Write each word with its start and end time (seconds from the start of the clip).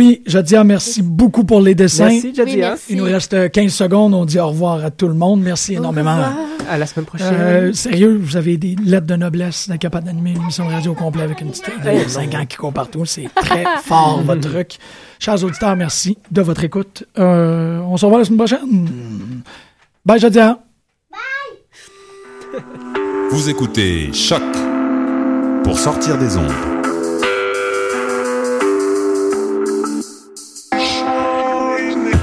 oui, 0.00 0.22
Jadia, 0.24 0.64
merci 0.64 1.02
beaucoup 1.02 1.44
pour 1.44 1.60
les 1.60 1.74
dessins. 1.74 2.08
Merci, 2.08 2.34
Jadia. 2.34 2.54
Oui, 2.54 2.60
merci. 2.60 2.84
Il 2.88 2.96
nous 2.96 3.04
reste 3.04 3.50
15 3.50 3.70
secondes. 3.70 4.14
On 4.14 4.24
dit 4.24 4.38
au 4.38 4.48
revoir 4.48 4.82
à 4.82 4.90
tout 4.90 5.08
le 5.08 5.12
monde. 5.14 5.42
Merci 5.42 5.74
énormément. 5.74 6.24
À 6.70 6.78
la 6.78 6.86
semaine 6.86 7.04
prochaine. 7.04 7.34
Euh, 7.38 7.72
sérieux, 7.74 8.18
vous 8.18 8.38
avez 8.38 8.56
des 8.56 8.76
lettres 8.82 9.06
de 9.06 9.16
noblesse 9.16 9.68
d'être 9.68 9.78
capable 9.78 10.06
d'animer 10.06 10.30
une 10.30 10.40
émission 10.40 10.66
de 10.66 10.72
radio 10.72 10.92
au 10.92 10.94
complet 10.94 11.22
avec 11.22 11.42
une 11.42 11.50
petite 11.50 11.66
de 11.84 12.08
5 12.08 12.34
ans 12.34 12.46
qui 12.46 12.56
court 12.56 12.72
partout. 12.72 13.04
C'est 13.04 13.28
très 13.34 13.64
fort, 13.84 14.22
votre 14.22 14.48
truc. 14.48 14.78
Chers 15.18 15.44
auditeurs, 15.44 15.76
merci 15.76 16.16
de 16.30 16.40
votre 16.40 16.64
écoute. 16.64 17.04
Euh, 17.18 17.80
on 17.80 17.98
se 17.98 18.06
revoit 18.06 18.20
la 18.20 18.24
semaine 18.24 18.38
prochaine. 18.38 18.88
Bye, 20.06 20.18
Jadia. 20.18 20.60
Vous 23.32 23.50
écoutez 23.50 24.14
Choc 24.14 24.40
pour 25.62 25.78
sortir 25.78 26.16
des 26.16 26.38
ondes. 26.38 26.79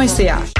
conhecer. 0.00 0.59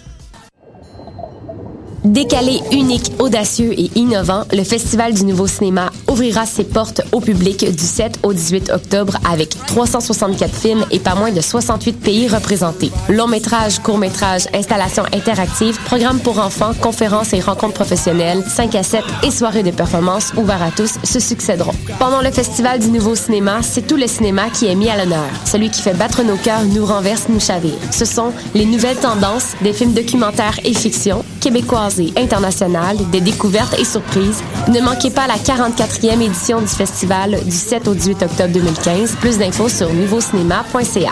Décalé, 2.03 2.61
unique, 2.71 3.11
audacieux 3.19 3.73
et 3.79 3.91
innovant, 3.95 4.45
le 4.51 4.63
Festival 4.63 5.13
du 5.13 5.23
Nouveau 5.23 5.45
Cinéma 5.45 5.91
ouvrira 6.09 6.47
ses 6.47 6.63
portes 6.63 7.01
au 7.11 7.21
public 7.21 7.63
du 7.63 7.83
7 7.83 8.19
au 8.23 8.33
18 8.33 8.71
octobre 8.71 9.17
avec 9.31 9.49
364 9.67 10.51
films 10.51 10.83
et 10.89 10.97
pas 10.97 11.13
moins 11.13 11.31
de 11.31 11.41
68 11.41 11.93
pays 11.99 12.27
représentés. 12.27 12.91
Long 13.07 13.27
métrage, 13.27 13.77
court 13.79 13.99
métrage, 13.99 14.47
installations 14.51 15.03
interactives, 15.13 15.77
programmes 15.91 16.21
pour 16.21 16.39
enfants, 16.39 16.71
conférences 16.73 17.33
et 17.33 17.41
rencontres 17.41 17.73
professionnelles, 17.73 18.45
5 18.47 18.75
à 18.75 18.81
7 18.81 19.03
et 19.23 19.29
soirées 19.29 19.61
de 19.61 19.71
performance 19.71 20.31
ouvertes 20.37 20.61
à 20.61 20.71
tous 20.71 20.93
se 21.03 21.19
succéderont. 21.19 21.73
Pendant 21.99 22.21
le 22.21 22.31
Festival 22.31 22.79
du 22.79 22.87
Nouveau 22.87 23.13
Cinéma, 23.13 23.61
c'est 23.61 23.85
tout 23.85 23.97
le 23.97 24.07
cinéma 24.07 24.43
qui 24.53 24.67
est 24.67 24.75
mis 24.75 24.89
à 24.89 24.95
l'honneur. 24.95 25.27
Celui 25.43 25.69
qui 25.69 25.81
fait 25.81 25.93
battre 25.93 26.23
nos 26.23 26.37
cœurs 26.37 26.63
nous 26.63 26.85
renverse, 26.85 27.27
nous 27.27 27.41
chavire. 27.41 27.75
Ce 27.91 28.05
sont 28.05 28.31
les 28.53 28.63
nouvelles 28.65 28.95
tendances, 28.95 29.47
des 29.63 29.73
films 29.73 29.91
documentaires 29.91 30.61
et 30.63 30.73
fiction, 30.73 31.25
québécoises 31.41 31.99
et 31.99 32.13
internationales, 32.15 32.95
des 33.11 33.19
découvertes 33.19 33.77
et 33.77 33.83
surprises. 33.83 34.41
Ne 34.69 34.79
manquez 34.79 35.09
pas 35.09 35.27
la 35.27 35.35
44e 35.35 36.21
édition 36.21 36.61
du 36.61 36.67
festival 36.67 37.37
du 37.43 37.51
7 37.51 37.89
au 37.89 37.93
18 37.93 38.23
octobre 38.23 38.53
2015. 38.53 39.17
Plus 39.19 39.37
d'infos 39.37 39.67
sur 39.67 39.91
nouveaucinéma.ca. 39.91 41.11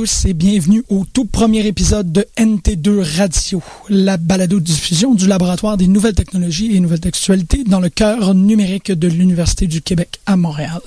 tous 0.00 0.24
et 0.24 0.32
bienvenue 0.32 0.82
au 0.88 1.04
tout 1.04 1.26
premier 1.26 1.66
épisode 1.66 2.10
de 2.10 2.26
NT2 2.38 3.18
Radio, 3.18 3.62
la 3.90 4.16
balado-diffusion 4.16 5.12
du 5.12 5.26
laboratoire 5.26 5.76
des 5.76 5.88
nouvelles 5.88 6.14
technologies 6.14 6.74
et 6.74 6.80
nouvelles 6.80 7.00
textualités 7.00 7.64
dans 7.64 7.80
le 7.80 7.90
cœur 7.90 8.34
numérique 8.34 8.92
de 8.92 9.08
l'Université 9.08 9.66
du 9.66 9.82
Québec 9.82 10.18
à 10.24 10.38
Montréal. 10.38 10.80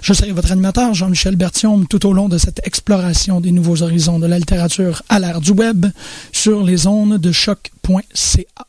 Je 0.00 0.12
serai 0.12 0.30
votre 0.30 0.52
animateur 0.52 0.94
Jean-Michel 0.94 1.34
Berthiaume 1.34 1.88
tout 1.88 2.06
au 2.06 2.12
long 2.12 2.28
de 2.28 2.38
cette 2.38 2.64
exploration 2.64 3.40
des 3.40 3.50
nouveaux 3.50 3.82
horizons 3.82 4.20
de 4.20 4.28
la 4.28 4.38
littérature 4.38 5.02
à 5.08 5.18
l'ère 5.18 5.40
du 5.40 5.50
web 5.50 5.86
sur 6.30 6.62
les 6.62 6.86
ondes 6.86 7.18
de 7.18 7.32
choc.ca. 7.32 8.66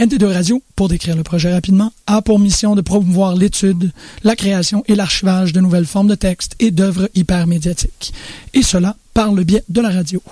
NT2 0.00 0.24
Radio, 0.32 0.62
pour 0.74 0.88
décrire 0.88 1.14
le 1.14 1.22
projet 1.22 1.52
rapidement, 1.52 1.92
a 2.08 2.22
pour 2.22 2.40
mission 2.40 2.74
de 2.74 2.80
promouvoir 2.80 3.36
l'étude, 3.36 3.92
la 4.24 4.34
création 4.34 4.82
et 4.88 4.96
l'archivage 4.96 5.52
de 5.52 5.60
nouvelles 5.60 5.86
formes 5.86 6.08
de 6.08 6.16
textes 6.16 6.56
et 6.58 6.72
d'œuvres 6.72 7.08
hypermédiatiques. 7.14 8.12
Et 8.52 8.62
cela 8.62 8.96
par 9.14 9.32
le 9.32 9.44
biais 9.44 9.64
de 9.68 9.80
la 9.80 9.90
radio. 9.90 10.22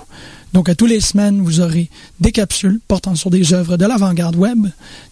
Donc, 0.53 0.69
à 0.69 0.75
tous 0.75 0.87
les 0.87 1.01
semaines, 1.01 1.41
vous 1.43 1.61
aurez 1.61 1.89
des 2.19 2.33
capsules 2.33 2.81
portant 2.89 3.15
sur 3.15 3.31
des 3.31 3.55
œuvres 3.55 3.77
de 3.77 3.87
l'avant-garde 3.87 4.35
web, 4.37 4.67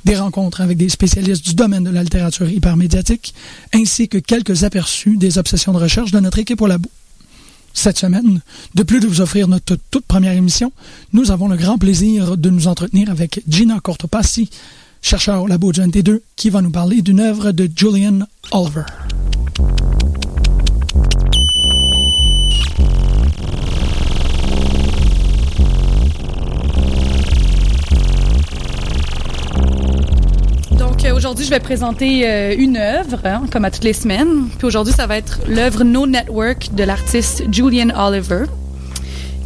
des 0.04 0.16
rencontres 0.16 0.60
avec 0.60 0.76
des 0.76 0.88
spécialistes 0.88 1.44
du 1.44 1.54
domaine 1.54 1.84
de 1.84 1.90
la 1.90 2.02
littérature 2.02 2.50
hypermédiatique, 2.50 3.34
ainsi 3.72 4.08
que 4.08 4.18
quelques 4.18 4.64
aperçus 4.64 5.16
des 5.16 5.38
obsessions 5.38 5.72
de 5.72 5.78
recherche 5.78 6.10
de 6.10 6.18
notre 6.18 6.38
équipe 6.38 6.60
au 6.60 6.66
labo. 6.66 6.90
Cette 7.72 7.98
semaine, 7.98 8.40
de 8.74 8.82
plus 8.82 8.98
de 8.98 9.06
vous 9.06 9.20
offrir 9.20 9.46
notre 9.46 9.76
toute 9.90 10.06
première 10.06 10.32
émission, 10.32 10.72
nous 11.12 11.30
avons 11.30 11.46
le 11.46 11.56
grand 11.56 11.78
plaisir 11.78 12.36
de 12.36 12.50
nous 12.50 12.66
entretenir 12.66 13.08
avec 13.08 13.40
Gina 13.46 13.78
Cortopassi, 13.78 14.50
chercheur 15.00 15.42
au 15.42 15.46
labo 15.46 15.70
du 15.70 15.80
NT2, 15.80 16.20
qui 16.34 16.50
va 16.50 16.62
nous 16.62 16.72
parler 16.72 17.02
d'une 17.02 17.20
œuvre 17.20 17.52
de 17.52 17.70
Julian 17.76 18.20
Oliver. 18.50 18.82
Aujourd'hui, 31.12 31.44
je 31.44 31.50
vais 31.50 31.60
présenter 31.60 32.28
euh, 32.28 32.54
une 32.56 32.76
œuvre, 32.76 33.20
hein, 33.24 33.44
comme 33.50 33.64
à 33.64 33.70
toutes 33.70 33.84
les 33.84 33.92
semaines. 33.92 34.48
Aujourd'hui, 34.62 34.92
ça 34.92 35.06
va 35.06 35.16
être 35.16 35.40
l'œuvre 35.48 35.84
No 35.84 36.06
Network 36.06 36.74
de 36.74 36.84
l'artiste 36.84 37.44
Julian 37.52 37.90
Oliver, 37.96 38.44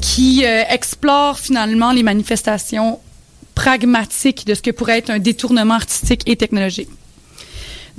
qui 0.01 0.45
euh, 0.45 0.63
explore 0.69 1.39
finalement 1.39 1.93
les 1.93 2.03
manifestations 2.03 2.99
pragmatiques 3.55 4.47
de 4.47 4.55
ce 4.55 4.63
que 4.63 4.71
pourrait 4.71 4.99
être 4.99 5.11
un 5.11 5.19
détournement 5.19 5.75
artistique 5.75 6.23
et 6.27 6.37
technologique. 6.37 6.89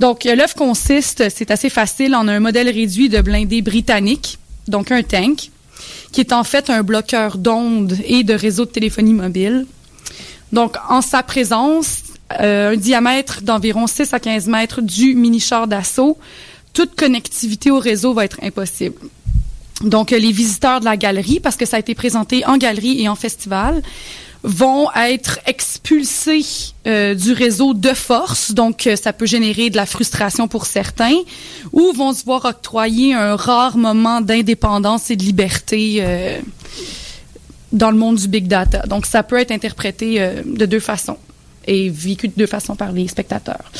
Donc 0.00 0.26
euh, 0.26 0.34
l'œuvre 0.34 0.54
consiste, 0.54 1.28
c'est 1.30 1.50
assez 1.50 1.70
facile, 1.70 2.14
en 2.14 2.28
un 2.28 2.40
modèle 2.40 2.68
réduit 2.68 3.08
de 3.08 3.20
blindés 3.20 3.62
britannique, 3.62 4.38
donc 4.68 4.90
un 4.90 5.02
tank, 5.02 5.50
qui 6.12 6.20
est 6.20 6.32
en 6.32 6.44
fait 6.44 6.70
un 6.70 6.82
bloqueur 6.82 7.38
d'ondes 7.38 7.96
et 8.04 8.24
de 8.24 8.34
réseaux 8.34 8.64
de 8.64 8.70
téléphonie 8.70 9.14
mobile. 9.14 9.66
Donc 10.52 10.76
en 10.88 11.00
sa 11.00 11.22
présence, 11.22 11.98
euh, 11.98 12.13
un 12.30 12.76
diamètre 12.76 13.42
d'environ 13.42 13.86
6 13.86 14.12
à 14.14 14.20
15 14.20 14.46
mètres 14.46 14.80
du 14.80 15.14
mini-char 15.14 15.66
d'assaut, 15.66 16.18
toute 16.72 16.96
connectivité 16.96 17.70
au 17.70 17.78
réseau 17.78 18.14
va 18.14 18.24
être 18.24 18.38
impossible. 18.42 18.96
Donc, 19.82 20.10
les 20.10 20.32
visiteurs 20.32 20.80
de 20.80 20.84
la 20.84 20.96
galerie, 20.96 21.40
parce 21.40 21.56
que 21.56 21.66
ça 21.66 21.76
a 21.76 21.80
été 21.80 21.94
présenté 21.94 22.44
en 22.46 22.56
galerie 22.56 23.02
et 23.02 23.08
en 23.08 23.14
festival, 23.14 23.82
vont 24.44 24.88
être 24.94 25.40
expulsés 25.46 26.44
euh, 26.86 27.14
du 27.14 27.32
réseau 27.32 27.72
de 27.72 27.94
force, 27.94 28.52
donc 28.52 28.86
euh, 28.86 28.94
ça 28.94 29.14
peut 29.14 29.24
générer 29.24 29.70
de 29.70 29.76
la 29.76 29.86
frustration 29.86 30.48
pour 30.48 30.66
certains, 30.66 31.16
ou 31.72 31.92
vont 31.92 32.12
se 32.12 32.26
voir 32.26 32.44
octroyer 32.44 33.14
un 33.14 33.36
rare 33.36 33.78
moment 33.78 34.20
d'indépendance 34.20 35.10
et 35.10 35.16
de 35.16 35.24
liberté 35.24 35.96
euh, 36.00 36.40
dans 37.72 37.90
le 37.90 37.96
monde 37.96 38.16
du 38.16 38.28
big 38.28 38.46
data. 38.46 38.82
Donc 38.86 39.06
ça 39.06 39.22
peut 39.22 39.38
être 39.38 39.50
interprété 39.50 40.18
de 40.44 40.66
deux 40.66 40.78
façons 40.78 41.16
et 41.66 41.88
vécu 41.88 42.28
de 42.28 42.34
deux 42.36 42.46
façons 42.46 42.76
par 42.76 42.92
les 42.92 43.08
spectateurs. 43.08 43.70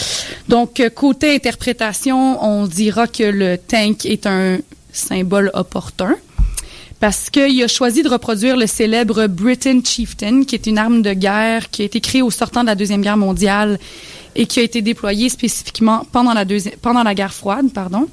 Donc 0.48 0.82
côté 0.94 1.34
interprétation, 1.34 2.42
on 2.42 2.66
dira 2.66 3.06
que 3.06 3.24
le 3.24 3.58
tank 3.58 4.06
est 4.06 4.26
un 4.26 4.58
symbole 4.92 5.50
opportun 5.54 6.14
parce 7.00 7.28
qu'il 7.28 7.62
a 7.62 7.68
choisi 7.68 8.02
de 8.02 8.08
reproduire 8.08 8.56
le 8.56 8.66
célèbre 8.66 9.26
Britain 9.26 9.80
Chieftain, 9.84 10.44
qui 10.44 10.54
est 10.54 10.66
une 10.66 10.78
arme 10.78 11.02
de 11.02 11.12
guerre 11.12 11.70
qui 11.70 11.82
a 11.82 11.84
été 11.84 12.00
créée 12.00 12.22
au 12.22 12.30
sortant 12.30 12.62
de 12.62 12.66
la 12.66 12.74
Deuxième 12.74 13.02
Guerre 13.02 13.18
mondiale 13.18 13.78
et 14.34 14.46
qui 14.46 14.60
a 14.60 14.62
été 14.62 14.80
déployée 14.80 15.28
spécifiquement 15.28 16.06
pendant 16.12 16.32
la, 16.32 16.44
deuxième, 16.44 16.76
pendant 16.76 17.02
la 17.02 17.14
guerre 17.14 17.34
froide. 17.34 17.70
Pardon. 17.74 18.08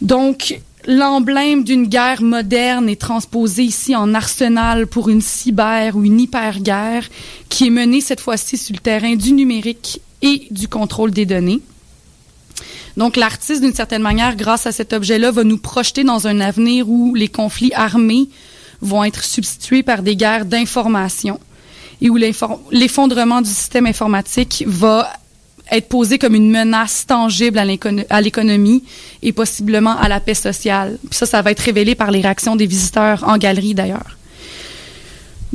Donc, 0.00 0.60
l'emblème 0.86 1.64
d'une 1.64 1.86
guerre 1.86 2.22
moderne 2.22 2.88
est 2.88 3.00
transposé 3.00 3.62
ici 3.62 3.96
en 3.96 4.14
arsenal 4.14 4.86
pour 4.86 5.08
une 5.08 5.20
cyber 5.20 5.96
ou 5.96 6.04
une 6.04 6.20
hyper-guerre 6.20 7.08
qui 7.48 7.66
est 7.66 7.70
menée 7.70 8.00
cette 8.00 8.20
fois-ci 8.20 8.56
sur 8.56 8.74
le 8.74 8.80
terrain 8.80 9.16
du 9.16 9.32
numérique 9.32 10.00
et 10.22 10.46
du 10.50 10.68
contrôle 10.68 11.10
des 11.10 11.26
données. 11.26 11.60
Donc, 12.96 13.16
l'artiste, 13.16 13.60
d'une 13.60 13.74
certaine 13.74 14.02
manière, 14.02 14.36
grâce 14.36 14.66
à 14.66 14.72
cet 14.72 14.92
objet-là, 14.92 15.32
va 15.32 15.42
nous 15.42 15.58
projeter 15.58 16.04
dans 16.04 16.28
un 16.28 16.40
avenir 16.40 16.88
où 16.88 17.14
les 17.14 17.28
conflits 17.28 17.72
armés 17.74 18.28
vont 18.80 19.02
être 19.02 19.24
substitués 19.24 19.82
par 19.82 20.02
des 20.02 20.16
guerres 20.16 20.44
d'information 20.44 21.40
et 22.00 22.10
où 22.10 22.16
l'effondrement 22.16 23.40
du 23.40 23.48
système 23.48 23.86
informatique 23.86 24.64
va 24.66 25.10
être 25.70 25.88
posé 25.88 26.18
comme 26.18 26.34
une 26.34 26.50
menace 26.50 27.06
tangible 27.06 27.58
à 27.58 28.20
l'économie 28.20 28.84
et 29.22 29.32
possiblement 29.32 29.96
à 29.96 30.08
la 30.08 30.20
paix 30.20 30.34
sociale. 30.34 30.98
Puis 31.08 31.16
ça, 31.18 31.26
ça 31.26 31.42
va 31.42 31.50
être 31.50 31.60
révélé 31.60 31.94
par 31.94 32.10
les 32.10 32.20
réactions 32.20 32.56
des 32.56 32.66
visiteurs 32.66 33.24
en 33.26 33.38
galerie 33.38 33.74
d'ailleurs. 33.74 34.16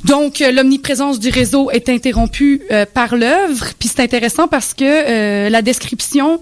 Donc, 0.06 0.42
euh, 0.42 0.52
l'omniprésence 0.52 1.20
du 1.20 1.30
réseau 1.30 1.70
est 1.72 1.90
interrompue 1.90 2.62
euh, 2.72 2.86
par 2.92 3.16
l'œuvre. 3.16 3.68
Puis 3.78 3.90
c'est 3.90 4.02
intéressant 4.02 4.48
parce 4.48 4.74
que 4.74 4.84
euh, 4.86 5.50
la 5.50 5.62
description 5.62 6.42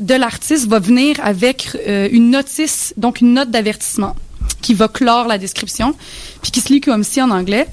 de 0.00 0.14
l'artiste 0.14 0.68
va 0.68 0.78
venir 0.78 1.16
avec 1.22 1.76
une 1.86 2.30
notice, 2.30 2.92
donc 2.96 3.20
une 3.20 3.34
note 3.34 3.50
d'avertissement 3.50 4.16
qui 4.62 4.74
va 4.74 4.88
clore 4.88 5.26
la 5.26 5.36
description, 5.36 5.94
puis 6.40 6.50
qui 6.50 6.60
se 6.60 6.72
lit 6.72 6.80
comme 6.80 7.04
en 7.18 7.30
anglais. 7.30 7.66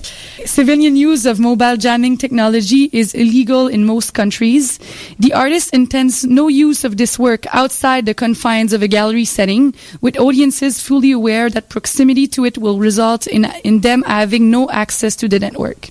Civilian 0.45 0.95
use 0.95 1.25
of 1.25 1.39
mobile 1.39 1.77
jamming 1.79 2.17
technology 2.17 2.89
is 2.91 3.13
illegal 3.13 3.69
in 3.71 3.85
most 3.85 4.13
countries. 4.13 4.79
The 5.19 5.33
artist 5.33 5.73
intends 5.73 6.25
no 6.25 6.49
use 6.49 6.83
of 6.83 6.97
this 6.97 7.17
work 7.17 7.45
outside 7.53 8.05
the 8.05 8.13
confines 8.13 8.73
of 8.73 8.81
a 8.81 8.87
gallery 8.87 9.25
setting, 9.25 9.73
with 10.01 10.19
audiences 10.19 10.81
fully 10.81 11.11
aware 11.11 11.49
that 11.49 11.69
proximity 11.69 12.27
to 12.27 12.45
it 12.45 12.57
will 12.57 12.79
result 12.79 13.27
in, 13.27 13.45
in 13.63 13.81
them 13.81 14.03
having 14.05 14.49
no 14.49 14.69
access 14.69 15.15
to 15.17 15.29
the 15.29 15.39
network. 15.39 15.89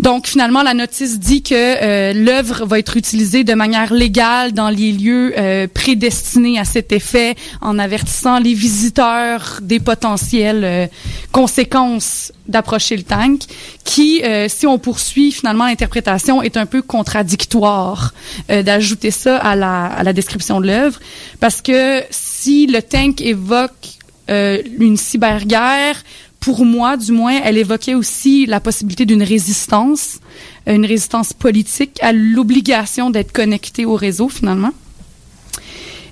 Donc 0.00 0.26
finalement, 0.26 0.62
la 0.62 0.72
notice 0.72 1.18
dit 1.18 1.42
que 1.42 1.54
euh, 1.54 2.14
l'œuvre 2.14 2.64
va 2.64 2.78
être 2.78 2.96
utilisée 2.96 3.44
de 3.44 3.52
manière 3.52 3.92
légale 3.92 4.52
dans 4.52 4.70
les 4.70 4.92
lieux 4.92 5.34
euh, 5.36 5.66
prédestinés 5.72 6.58
à 6.58 6.64
cet 6.64 6.90
effet, 6.90 7.34
en 7.60 7.78
avertissant 7.78 8.38
les 8.38 8.54
visiteurs 8.54 9.58
des 9.60 9.78
potentielles 9.78 10.64
euh, 10.64 10.86
conséquences 11.32 12.32
d'approcher 12.48 12.96
le 12.96 13.02
tank, 13.02 13.42
qui, 13.84 14.22
si 14.48 14.66
on 14.66 14.78
poursuit 14.78 15.30
finalement 15.30 15.66
l'interprétation, 15.66 16.42
est 16.42 16.56
un 16.56 16.66
peu 16.66 16.82
contradictoire 16.82 18.12
d'ajouter 18.48 19.12
ça 19.12 19.36
à 19.36 19.54
la, 19.54 19.84
à 19.84 20.02
la 20.02 20.12
description 20.12 20.60
de 20.60 20.66
l'œuvre, 20.66 20.98
parce 21.38 21.62
que 21.62 22.02
si 22.10 22.66
le 22.66 22.82
tank 22.82 23.20
évoque 23.20 23.90
une 24.28 24.96
cyberguerre, 24.96 26.02
pour 26.40 26.64
moi, 26.64 26.96
du 26.96 27.12
moins, 27.12 27.38
elle 27.44 27.58
évoquait 27.58 27.94
aussi 27.94 28.46
la 28.46 28.60
possibilité 28.60 29.04
d'une 29.04 29.22
résistance, 29.22 30.18
euh, 30.66 30.74
une 30.74 30.86
résistance 30.86 31.34
politique 31.34 31.98
à 32.02 32.12
l'obligation 32.12 33.10
d'être 33.10 33.30
connecté 33.30 33.84
au 33.84 33.94
réseau, 33.94 34.30
finalement. 34.30 34.72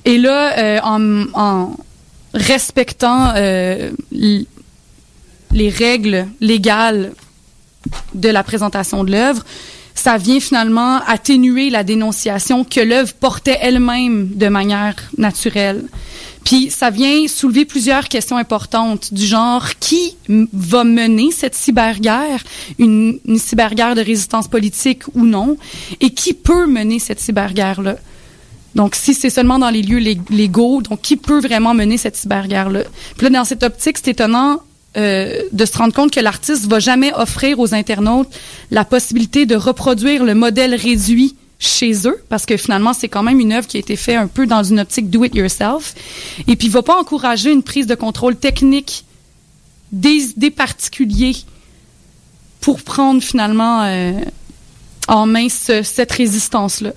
Et 0.04 0.18
là, 0.18 0.58
euh, 0.58 0.80
en, 0.82 1.24
en, 1.32 1.76
respectant 2.34 3.32
euh, 3.36 3.90
les 4.12 5.68
règles 5.70 6.26
légales 6.40 7.12
de 8.14 8.28
la 8.28 8.42
présentation 8.42 9.02
de 9.02 9.10
l'œuvre, 9.10 9.44
ça 9.98 10.16
vient 10.16 10.40
finalement 10.40 11.00
atténuer 11.06 11.70
la 11.70 11.82
dénonciation 11.82 12.64
que 12.64 12.80
l'œuvre 12.80 13.14
portait 13.14 13.58
elle-même 13.60 14.28
de 14.34 14.48
manière 14.48 14.94
naturelle. 15.16 15.84
Puis 16.44 16.70
ça 16.70 16.90
vient 16.90 17.26
soulever 17.26 17.64
plusieurs 17.64 18.08
questions 18.08 18.36
importantes 18.36 19.12
du 19.12 19.26
genre 19.26 19.66
qui 19.80 20.16
va 20.52 20.84
mener 20.84 21.30
cette 21.30 21.54
cyberguerre, 21.54 22.42
une, 22.78 23.18
une 23.26 23.38
cyberguerre 23.38 23.94
de 23.94 24.00
résistance 24.00 24.48
politique 24.48 25.02
ou 25.14 25.26
non, 25.26 25.56
et 26.00 26.10
qui 26.10 26.32
peut 26.32 26.66
mener 26.66 26.98
cette 27.00 27.20
cyberguerre-là? 27.20 27.96
Donc, 28.74 28.94
si 28.94 29.14
c'est 29.14 29.30
seulement 29.30 29.58
dans 29.58 29.70
les 29.70 29.82
lieux 29.82 30.16
légaux, 30.30 30.82
donc 30.82 31.00
qui 31.02 31.16
peut 31.16 31.40
vraiment 31.40 31.74
mener 31.74 31.96
cette 31.96 32.16
cyberguerre-là? 32.16 32.82
Puis 33.16 33.24
là, 33.24 33.30
dans 33.30 33.44
cette 33.44 33.64
optique, 33.64 33.98
c'est 33.98 34.12
étonnant 34.12 34.60
euh, 34.96 35.42
de 35.52 35.64
se 35.66 35.76
rendre 35.76 35.92
compte 35.92 36.12
que 36.12 36.20
l'artiste 36.20 36.66
va 36.66 36.78
jamais 36.78 37.12
offrir 37.14 37.60
aux 37.60 37.74
internautes 37.74 38.28
la 38.70 38.84
possibilité 38.84 39.44
de 39.44 39.54
reproduire 39.54 40.24
le 40.24 40.34
modèle 40.34 40.74
réduit 40.74 41.36
chez 41.58 42.06
eux, 42.06 42.22
parce 42.28 42.46
que 42.46 42.56
finalement, 42.56 42.92
c'est 42.92 43.08
quand 43.08 43.22
même 43.22 43.40
une 43.40 43.52
œuvre 43.52 43.66
qui 43.66 43.76
a 43.76 43.80
été 43.80 43.96
faite 43.96 44.16
un 44.16 44.28
peu 44.28 44.46
dans 44.46 44.62
une 44.62 44.80
optique 44.80 45.10
do 45.10 45.24
it 45.24 45.34
yourself. 45.34 45.94
Et 46.46 46.56
puis, 46.56 46.68
il 46.68 46.70
va 46.70 46.82
pas 46.82 46.98
encourager 46.98 47.50
une 47.50 47.62
prise 47.62 47.86
de 47.86 47.94
contrôle 47.94 48.36
technique 48.36 49.04
des, 49.92 50.50
particuliers 50.50 51.36
pour 52.60 52.82
prendre 52.82 53.22
finalement 53.22 53.82
euh, 53.82 54.12
en 55.08 55.26
main 55.26 55.48
cette 55.48 56.12
résistance-là. 56.12 56.92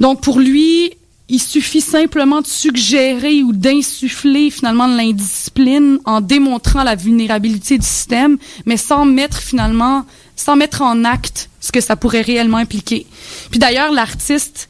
Donc, 0.00 0.20
pour 0.20 0.38
lui, 0.38 0.92
il 1.28 1.40
suffit 1.40 1.80
simplement 1.80 2.42
de 2.42 2.46
suggérer 2.46 3.42
ou 3.42 3.52
d'insuffler 3.52 4.50
finalement 4.50 4.88
de 4.88 4.96
l'indiscipline 4.96 5.98
en 6.04 6.20
démontrant 6.20 6.82
la 6.82 6.96
vulnérabilité 6.96 7.78
du 7.78 7.86
système, 7.86 8.36
mais 8.66 8.76
sans 8.76 9.06
mettre 9.06 9.38
finalement, 9.38 10.04
sans 10.36 10.56
mettre 10.56 10.82
en 10.82 11.04
acte 11.04 11.48
ce 11.60 11.72
que 11.72 11.80
ça 11.80 11.96
pourrait 11.96 12.20
réellement 12.20 12.58
impliquer. 12.58 13.06
Puis 13.50 13.58
d'ailleurs, 13.58 13.90
l'artiste 13.90 14.68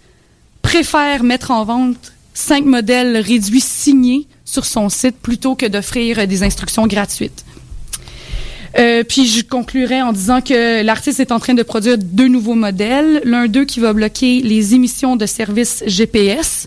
préfère 0.63 1.25
mettre 1.25 1.51
en 1.51 1.65
vente 1.65 2.13
cinq 2.35 2.65
modèles 2.65 3.17
réduits 3.17 3.61
signés 3.61 4.29
sur 4.45 4.65
son 4.65 4.89
site 4.89 5.17
plutôt 5.17 5.57
que 5.57 5.67
d'offrir 5.67 6.27
des 6.29 6.43
instructions 6.45 6.87
gratuites. 6.87 7.45
Euh, 8.79 9.05
puis 9.05 9.27
je 9.27 9.45
conclurai 9.45 10.03
en 10.03 10.13
disant 10.13 10.41
que 10.41 10.83
l'artiste 10.83 11.21
est 11.21 11.33
en 11.33 11.39
train 11.39 11.55
de 11.55 11.63
produire 11.63 11.97
deux 11.99 12.29
nouveaux 12.29 12.55
modèles. 12.55 13.21
L'un 13.25 13.47
d'eux 13.47 13.65
qui 13.65 13.81
va 13.81 13.93
bloquer 13.93 14.41
les 14.41 14.75
émissions 14.75 15.17
de 15.17 15.27
services 15.27 15.85
GPS. 15.87 16.67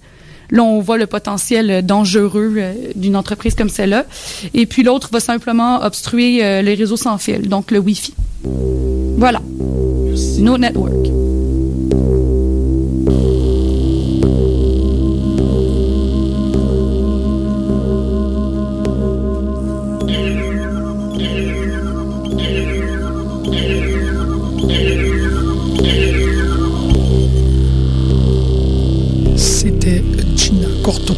Là, 0.49 0.63
on 0.63 0.79
voit 0.79 0.97
le 0.97 1.07
potentiel 1.07 1.85
dangereux 1.85 2.53
euh, 2.57 2.73
d'une 2.95 3.17
entreprise 3.17 3.53
comme 3.53 3.69
celle-là. 3.69 4.05
Et 4.53 4.65
puis 4.65 4.83
l'autre 4.83 5.09
va 5.11 5.19
simplement 5.19 5.83
obstruer 5.83 6.43
euh, 6.43 6.61
les 6.61 6.75
réseaux 6.75 6.97
sans 6.97 7.17
fil, 7.17 7.49
donc 7.49 7.71
le 7.71 7.79
Wi-Fi. 7.79 8.13
Voilà. 9.17 9.41
No 10.39 10.57
network. 10.57 11.26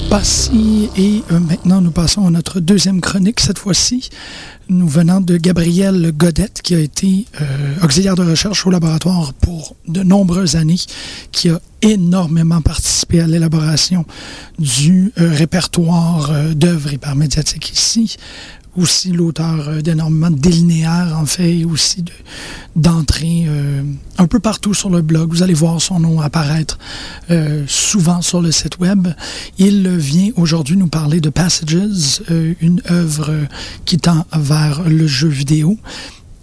Cortopassi 0.10 0.90
et 0.98 1.24
euh, 1.32 1.40
maintenant 1.40 1.82
nous 1.82 1.92
passons 1.92 2.26
à 2.26 2.32
notre 2.32 2.60
deuxième 2.60 3.00
chronique 3.00 3.40
cette 3.40 3.60
fois-ci 3.60 4.10
nous 4.68 4.88
venant 4.88 5.20
de 5.20 5.38
Gabrielle 5.38 6.12
Godette, 6.16 6.62
qui 6.62 6.76
a 6.76 6.80
été 6.80 7.26
euh, 7.42 7.46
auxiliaire 7.84 8.16
de 8.16 8.24
recherche 8.24 8.66
au 8.68 8.70
laboratoire 8.70 9.34
pour 9.34 9.76
de 9.88 10.04
nombreuses 10.04 10.56
années, 10.56 10.80
qui 11.32 11.50
a 11.50 11.60
énormément 11.82 12.62
participé 12.62 13.22
à 13.22 13.28
l'élaboration 13.28 14.06
du 14.60 15.12
euh, 15.20 15.32
répertoire 15.34 16.32
d'œuvres 16.56 16.94
hypermédiatiques 16.94 17.72
ici. 17.72 18.18
Aussi 18.78 19.12
l'auteur 19.12 19.82
d'énormément 19.82 20.32
de 20.32 20.50
linéaires, 20.50 21.18
en 21.18 21.26
fait, 21.26 21.60
et 21.60 21.66
aussi 21.66 22.06
d'entrées 22.76 23.48
un 24.18 24.28
peu 24.28 24.40
partout 24.40 24.74
sur 24.74 24.90
le 24.90 25.02
blog. 25.02 25.32
Vous 25.32 25.44
allez 25.44 25.54
voir 25.54 25.82
son 25.82 26.00
nom 26.00 26.22
apparaître 26.22 26.78
souvent 27.68 28.22
sur 28.22 28.42
le 28.42 28.52
site 28.52 28.80
web. 28.80 29.08
Il 29.58 29.90
vient 29.98 30.32
aujourd'hui 30.36 30.78
nous 30.78 30.88
parler 30.88 31.20
de 31.20 31.30
Passages, 31.30 32.22
une 32.62 32.82
œuvre 32.90 33.34
qui 33.86 33.98
tend 33.98 34.26
vers 34.34 34.84
le 34.88 35.08
jeu 35.08 35.28
vidéo 35.28 35.78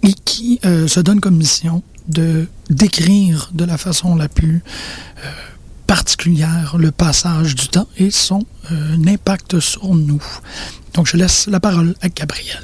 et 0.02 0.12
qui 0.12 0.60
se 0.62 1.00
donne 1.00 1.20
comme 1.20 1.36
mission 1.36 1.82
de 2.08 2.46
décrire 2.70 3.50
de 3.54 3.64
la 3.64 3.78
façon 3.78 4.14
la 4.14 4.28
plus 4.28 4.62
euh, 5.18 5.30
particulière 5.86 6.76
le 6.78 6.90
passage 6.90 7.54
du 7.54 7.68
temps 7.68 7.88
et 7.96 8.10
son 8.10 8.44
euh, 8.72 8.96
impact 9.06 9.60
sur 9.60 9.94
nous. 9.94 10.22
Donc 10.94 11.06
je 11.06 11.16
laisse 11.16 11.46
la 11.46 11.60
parole 11.60 11.94
à 12.02 12.08
Gabriel. 12.08 12.62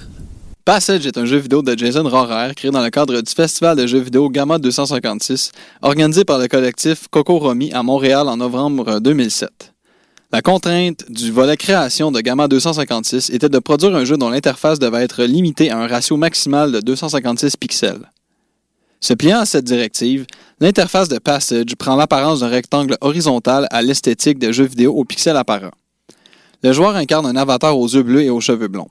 Passage 0.65 1.07
est 1.07 1.19
un 1.19 1.25
jeu 1.25 1.39
vidéo 1.39 1.61
de 1.63 1.77
Jason 1.77 2.09
Rohrer 2.09 2.55
créé 2.55 2.71
dans 2.71 2.83
le 2.83 2.91
cadre 2.91 3.21
du 3.21 3.33
festival 3.33 3.77
de 3.77 3.87
jeux 3.87 3.99
vidéo 3.99 4.31
Gamma 4.31 4.59
256, 4.59 5.51
organisé 5.83 6.25
par 6.25 6.39
le 6.39 6.47
collectif 6.47 7.09
Coco 7.11 7.39
Romy 7.39 7.73
à 7.73 7.83
Montréal 7.83 8.29
en 8.29 8.37
novembre 8.37 9.01
2007. 9.01 9.73
La 10.31 10.41
contrainte 10.41 11.05
du 11.11 11.31
volet 11.33 11.57
création 11.57 12.13
de 12.13 12.21
Gamma 12.21 12.49
256 12.49 13.31
était 13.31 13.49
de 13.49 13.59
produire 13.59 13.95
un 13.97 14.05
jeu 14.05 14.17
dont 14.17 14.31
l'interface 14.31 14.79
devait 14.79 15.03
être 15.03 15.25
limitée 15.25 15.71
à 15.71 15.79
un 15.79 15.87
ratio 15.87 16.17
maximal 16.17 16.71
de 16.71 16.81
256 16.81 17.57
pixels. 17.57 18.12
Se 19.03 19.15
pliant 19.15 19.41
à 19.41 19.47
cette 19.47 19.65
directive, 19.65 20.27
l'interface 20.61 21.09
de 21.09 21.19
Passage 21.19 21.75
prend 21.77 21.97
l'apparence 21.97 22.41
d'un 22.41 22.49
rectangle 22.49 22.97
horizontal 23.01 23.67
à 23.73 23.83
l'esthétique 23.83 24.39
de 24.39 24.53
jeux 24.53 24.65
vidéo 24.65 24.93
aux 24.95 25.05
pixels 25.05 25.37
apparents. 25.37 25.73
Le 26.63 26.73
joueur 26.73 26.95
incarne 26.95 27.27
un 27.27 27.35
avatar 27.35 27.77
aux 27.77 27.89
yeux 27.89 28.05
bleus 28.05 28.23
et 28.23 28.31
aux 28.31 28.41
cheveux 28.41 28.69
blonds. 28.69 28.91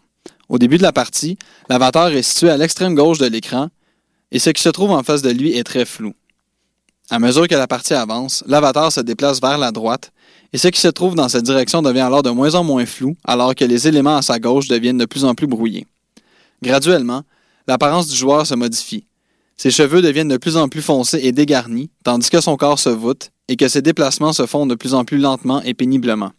Au 0.49 0.57
début 0.57 0.77
de 0.77 0.83
la 0.83 0.91
partie, 0.91 1.37
l'avatar 1.69 2.09
est 2.09 2.23
situé 2.23 2.49
à 2.49 2.57
l'extrême 2.57 2.93
gauche 2.93 3.19
de 3.19 3.25
l'écran 3.25 3.69
et 4.33 4.39
ce 4.39 4.49
qui 4.49 4.61
se 4.61 4.67
trouve 4.67 4.91
en 4.91 5.01
face 5.01 5.21
de 5.21 5.29
lui 5.29 5.57
est 5.57 5.63
très 5.63 5.85
flou. 5.85 6.13
À 7.09 7.17
mesure 7.17 7.47
que 7.47 7.55
la 7.55 7.67
partie 7.67 7.93
avance, 7.93 8.43
l'avatar 8.47 8.91
se 8.91 8.99
déplace 8.99 9.39
vers 9.39 9.57
la 9.57 9.71
droite 9.71 10.11
et 10.51 10.57
ce 10.57 10.67
qui 10.67 10.81
se 10.81 10.89
trouve 10.89 11.15
dans 11.15 11.29
cette 11.29 11.45
direction 11.45 11.81
devient 11.81 12.01
alors 12.01 12.21
de 12.21 12.31
moins 12.31 12.55
en 12.55 12.65
moins 12.65 12.85
flou 12.85 13.15
alors 13.23 13.55
que 13.55 13.63
les 13.63 13.87
éléments 13.87 14.17
à 14.17 14.21
sa 14.21 14.39
gauche 14.39 14.67
deviennent 14.67 14.97
de 14.97 15.05
plus 15.05 15.23
en 15.23 15.35
plus 15.35 15.47
brouillés. 15.47 15.87
Graduellement, 16.61 17.23
l'apparence 17.65 18.07
du 18.07 18.15
joueur 18.17 18.45
se 18.45 18.55
modifie 18.55 19.05
ses 19.61 19.69
cheveux 19.69 20.01
deviennent 20.01 20.27
de 20.27 20.37
plus 20.37 20.57
en 20.57 20.69
plus 20.69 20.81
foncés 20.81 21.19
et 21.21 21.31
dégarnis, 21.31 21.91
tandis 22.03 22.31
que 22.31 22.41
son 22.41 22.57
corps 22.57 22.79
se 22.79 22.89
voûte 22.89 23.29
et 23.47 23.55
que 23.57 23.67
ses 23.67 23.83
déplacements 23.83 24.33
se 24.33 24.47
font 24.47 24.65
de 24.65 24.73
plus 24.73 24.95
en 24.95 25.05
plus 25.05 25.19
lentement 25.19 25.61
et 25.61 25.75
péniblement. 25.75 26.31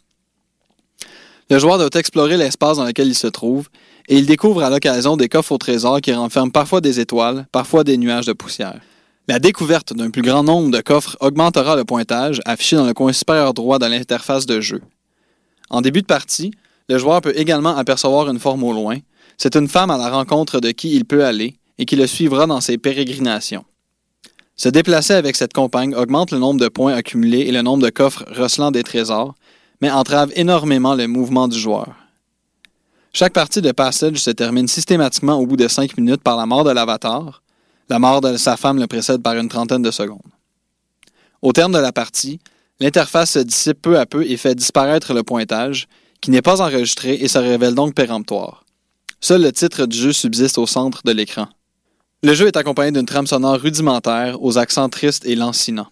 Le 1.49 1.57
joueur 1.57 1.77
doit 1.77 1.87
explorer 1.93 2.35
l'espace 2.35 2.75
dans 2.75 2.83
lequel 2.83 3.07
il 3.07 3.15
se 3.15 3.27
trouve, 3.27 3.69
et 4.09 4.17
il 4.17 4.25
découvre 4.25 4.61
à 4.61 4.69
l'occasion 4.69 5.15
des 5.15 5.29
coffres 5.29 5.53
au 5.53 5.57
trésor 5.57 6.01
qui 6.01 6.11
renferment 6.11 6.51
parfois 6.51 6.81
des 6.81 6.99
étoiles, 6.99 7.47
parfois 7.53 7.85
des 7.85 7.97
nuages 7.97 8.25
de 8.25 8.33
poussière. 8.33 8.81
La 9.29 9.39
découverte 9.39 9.93
d'un 9.93 10.09
plus 10.09 10.21
grand 10.21 10.43
nombre 10.43 10.69
de 10.69 10.81
coffres 10.81 11.15
augmentera 11.21 11.77
le 11.77 11.85
pointage 11.85 12.41
affiché 12.43 12.75
dans 12.75 12.85
le 12.85 12.93
coin 12.93 13.13
supérieur 13.13 13.53
droit 13.53 13.79
de 13.79 13.85
l'interface 13.85 14.45
de 14.45 14.59
jeu. 14.59 14.81
En 15.69 15.79
début 15.79 16.01
de 16.01 16.07
partie, 16.07 16.51
le 16.89 16.97
joueur 16.97 17.21
peut 17.21 17.37
également 17.37 17.77
apercevoir 17.77 18.29
une 18.29 18.39
forme 18.39 18.65
au 18.65 18.73
loin. 18.73 18.97
C'est 19.37 19.55
une 19.55 19.69
femme 19.69 19.91
à 19.91 19.97
la 19.97 20.09
rencontre 20.09 20.59
de 20.59 20.71
qui 20.71 20.93
il 20.93 21.05
peut 21.05 21.23
aller, 21.23 21.55
et 21.77 21.85
qui 21.85 21.95
le 21.95 22.07
suivra 22.07 22.47
dans 22.47 22.61
ses 22.61 22.77
pérégrinations. 22.77 23.65
Se 24.55 24.69
déplacer 24.69 25.13
avec 25.13 25.35
cette 25.35 25.53
compagne 25.53 25.95
augmente 25.95 26.31
le 26.31 26.37
nombre 26.37 26.59
de 26.59 26.67
points 26.67 26.93
accumulés 26.93 27.41
et 27.41 27.51
le 27.51 27.61
nombre 27.61 27.83
de 27.83 27.89
coffres 27.89 28.25
recelant 28.29 28.71
des 28.71 28.83
trésors, 28.83 29.33
mais 29.81 29.91
entrave 29.91 30.31
énormément 30.35 30.95
le 30.95 31.07
mouvement 31.07 31.47
du 31.47 31.57
joueur. 31.57 31.95
Chaque 33.13 33.33
partie 33.33 33.61
de 33.61 33.71
Passage 33.71 34.17
se 34.17 34.31
termine 34.31 34.67
systématiquement 34.67 35.37
au 35.37 35.45
bout 35.45 35.57
de 35.57 35.67
cinq 35.67 35.97
minutes 35.97 36.21
par 36.21 36.37
la 36.37 36.45
mort 36.45 36.63
de 36.63 36.71
l'avatar. 36.71 37.43
La 37.89 37.99
mort 37.99 38.21
de 38.21 38.37
sa 38.37 38.57
femme 38.57 38.79
le 38.79 38.87
précède 38.87 39.21
par 39.21 39.35
une 39.35 39.49
trentaine 39.49 39.81
de 39.81 39.91
secondes. 39.91 40.21
Au 41.41 41.51
terme 41.51 41.73
de 41.73 41.77
la 41.77 41.91
partie, 41.91 42.39
l'interface 42.79 43.31
se 43.31 43.39
dissipe 43.39 43.81
peu 43.81 43.99
à 43.99 44.05
peu 44.05 44.25
et 44.25 44.37
fait 44.37 44.55
disparaître 44.55 45.13
le 45.13 45.23
pointage, 45.23 45.87
qui 46.21 46.31
n'est 46.31 46.41
pas 46.41 46.61
enregistré 46.61 47.15
et 47.15 47.27
se 47.27 47.37
révèle 47.37 47.75
donc 47.75 47.93
péremptoire. 47.93 48.63
Seul 49.19 49.41
le 49.41 49.51
titre 49.51 49.85
du 49.85 49.97
jeu 49.97 50.13
subsiste 50.13 50.57
au 50.57 50.65
centre 50.65 51.01
de 51.03 51.11
l'écran. 51.11 51.47
Le 52.25 52.33
jeu 52.33 52.47
est 52.47 52.55
accompagné 52.55 52.93
d'une 52.93 53.05
trame 53.05 53.27
sonore 53.27 53.59
rudimentaire 53.59 54.41
aux 54.41 54.57
accents 54.57 54.87
tristes 54.87 55.25
et 55.25 55.35
lancinants. 55.35 55.91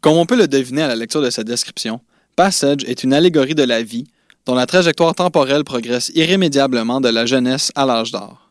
Comme 0.00 0.16
on 0.16 0.26
peut 0.26 0.36
le 0.36 0.48
deviner 0.48 0.82
à 0.82 0.88
la 0.88 0.96
lecture 0.96 1.22
de 1.22 1.30
cette 1.30 1.46
description, 1.46 2.00
Passage 2.34 2.82
est 2.84 3.04
une 3.04 3.12
allégorie 3.12 3.54
de 3.54 3.62
la 3.62 3.80
vie 3.80 4.08
dont 4.44 4.56
la 4.56 4.66
trajectoire 4.66 5.14
temporelle 5.14 5.62
progresse 5.62 6.10
irrémédiablement 6.16 7.00
de 7.00 7.10
la 7.10 7.26
jeunesse 7.26 7.70
à 7.76 7.86
l'âge 7.86 8.10
d'or. 8.10 8.50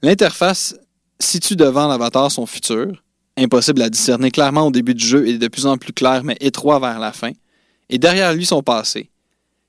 L'interface 0.00 0.76
situe 1.18 1.56
devant 1.56 1.88
l'avatar 1.88 2.30
son 2.30 2.46
futur, 2.46 3.02
impossible 3.36 3.82
à 3.82 3.90
discerner 3.90 4.30
clairement 4.30 4.68
au 4.68 4.70
début 4.70 4.94
du 4.94 5.04
jeu 5.04 5.26
et 5.26 5.38
de 5.38 5.48
plus 5.48 5.66
en 5.66 5.76
plus 5.76 5.92
clair 5.92 6.22
mais 6.22 6.36
étroit 6.38 6.78
vers 6.78 7.00
la 7.00 7.10
fin, 7.10 7.32
et 7.90 7.98
derrière 7.98 8.32
lui 8.32 8.46
son 8.46 8.62
passé. 8.62 9.10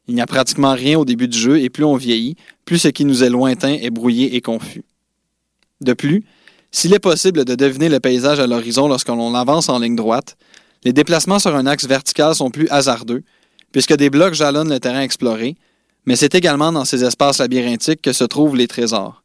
Il 0.08 0.14
n'y 0.14 0.22
a 0.22 0.28
pratiquement 0.28 0.74
rien 0.74 1.00
au 1.00 1.06
début 1.06 1.28
du 1.28 1.38
jeu 1.38 1.60
et 1.60 1.72
plus 1.72 1.84
on 1.84 1.96
vieillit, 1.96 2.36
plus 2.64 2.78
ce 2.78 2.90
qui 2.90 3.06
nous 3.06 3.24
est 3.24 3.30
lointain 3.32 3.74
est 3.74 3.90
brouillé 3.90 4.36
et 4.36 4.42
confus. 4.42 4.84
De 5.82 5.94
plus, 5.94 6.24
s'il 6.74 6.94
est 6.94 7.00
possible 7.00 7.46
de 7.46 7.54
deviner 7.54 7.88
le 7.88 8.00
paysage 8.00 8.40
à 8.40 8.48
l'horizon 8.48 8.88
lorsqu'on 8.88 9.36
avance 9.36 9.70
en 9.70 9.80
ligne 9.80 9.96
droite, 9.96 10.36
les 10.84 10.92
déplacements 10.92 11.40
sur 11.40 11.56
un 11.56 11.68
axe 11.68 11.86
vertical 11.86 12.34
sont 12.34 12.50
plus 12.50 12.68
hasardeux, 12.70 13.24
puisque 13.72 13.96
des 13.96 14.10
blocs 14.10 14.34
jalonnent 14.34 14.74
le 14.74 14.80
terrain 14.80 15.02
exploré, 15.02 15.56
mais 16.06 16.16
c'est 16.16 16.34
également 16.34 16.72
dans 16.72 16.84
ces 16.84 17.04
espaces 17.04 17.38
labyrinthiques 17.38 18.02
que 18.02 18.12
se 18.12 18.24
trouvent 18.24 18.56
les 18.56 18.68
trésors. 18.68 19.24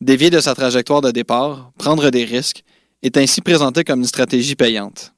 Dévier 0.00 0.30
de 0.30 0.40
sa 0.40 0.54
trajectoire 0.54 1.02
de 1.02 1.10
départ, 1.10 1.70
prendre 1.78 2.08
des 2.08 2.24
risques, 2.24 2.64
est 3.02 3.18
ainsi 3.18 3.42
présenté 3.42 3.84
comme 3.84 4.00
une 4.00 4.06
stratégie 4.06 4.56
payante. 4.56 5.12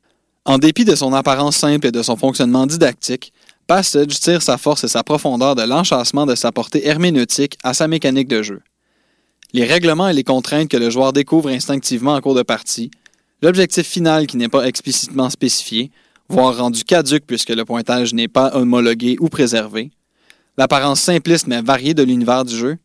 En 0.44 0.58
dépit 0.58 0.84
de 0.84 0.96
son 0.96 1.12
apparence 1.12 1.56
simple 1.56 1.86
et 1.86 1.92
de 1.92 2.02
son 2.02 2.16
fonctionnement 2.16 2.66
didactique, 2.66 3.32
Passage 3.68 4.18
tire 4.18 4.42
sa 4.42 4.58
force 4.58 4.82
et 4.82 4.88
sa 4.88 5.04
profondeur 5.04 5.54
de 5.54 5.62
l'enchâssement 5.62 6.26
de 6.26 6.34
sa 6.34 6.50
portée 6.50 6.86
herméneutique 6.86 7.56
à 7.62 7.72
sa 7.72 7.86
mécanique 7.86 8.26
de 8.26 8.42
jeu 8.42 8.60
les 9.52 9.64
règlements 9.64 10.08
et 10.08 10.12
les 10.14 10.24
contraintes 10.24 10.68
que 10.68 10.76
le 10.76 10.90
joueur 10.90 11.12
découvre 11.12 11.50
instinctivement 11.50 12.14
en 12.14 12.20
cours 12.20 12.34
de 12.34 12.42
partie, 12.42 12.90
l'objectif 13.42 13.86
final 13.86 14.26
qui 14.26 14.36
n'est 14.36 14.48
pas 14.48 14.66
explicitement 14.66 15.28
spécifié, 15.30 15.90
voire 16.28 16.56
rendu 16.56 16.84
caduque 16.84 17.24
puisque 17.26 17.50
le 17.50 17.64
pointage 17.64 18.14
n'est 18.14 18.28
pas 18.28 18.54
homologué 18.56 19.16
ou 19.20 19.28
préservé, 19.28 19.90
l'apparence 20.56 21.00
simpliste 21.00 21.46
mais 21.46 21.60
variée 21.60 21.94
de 21.94 22.02
l'univers 22.02 22.44
du 22.44 22.56
jeu, 22.56 22.78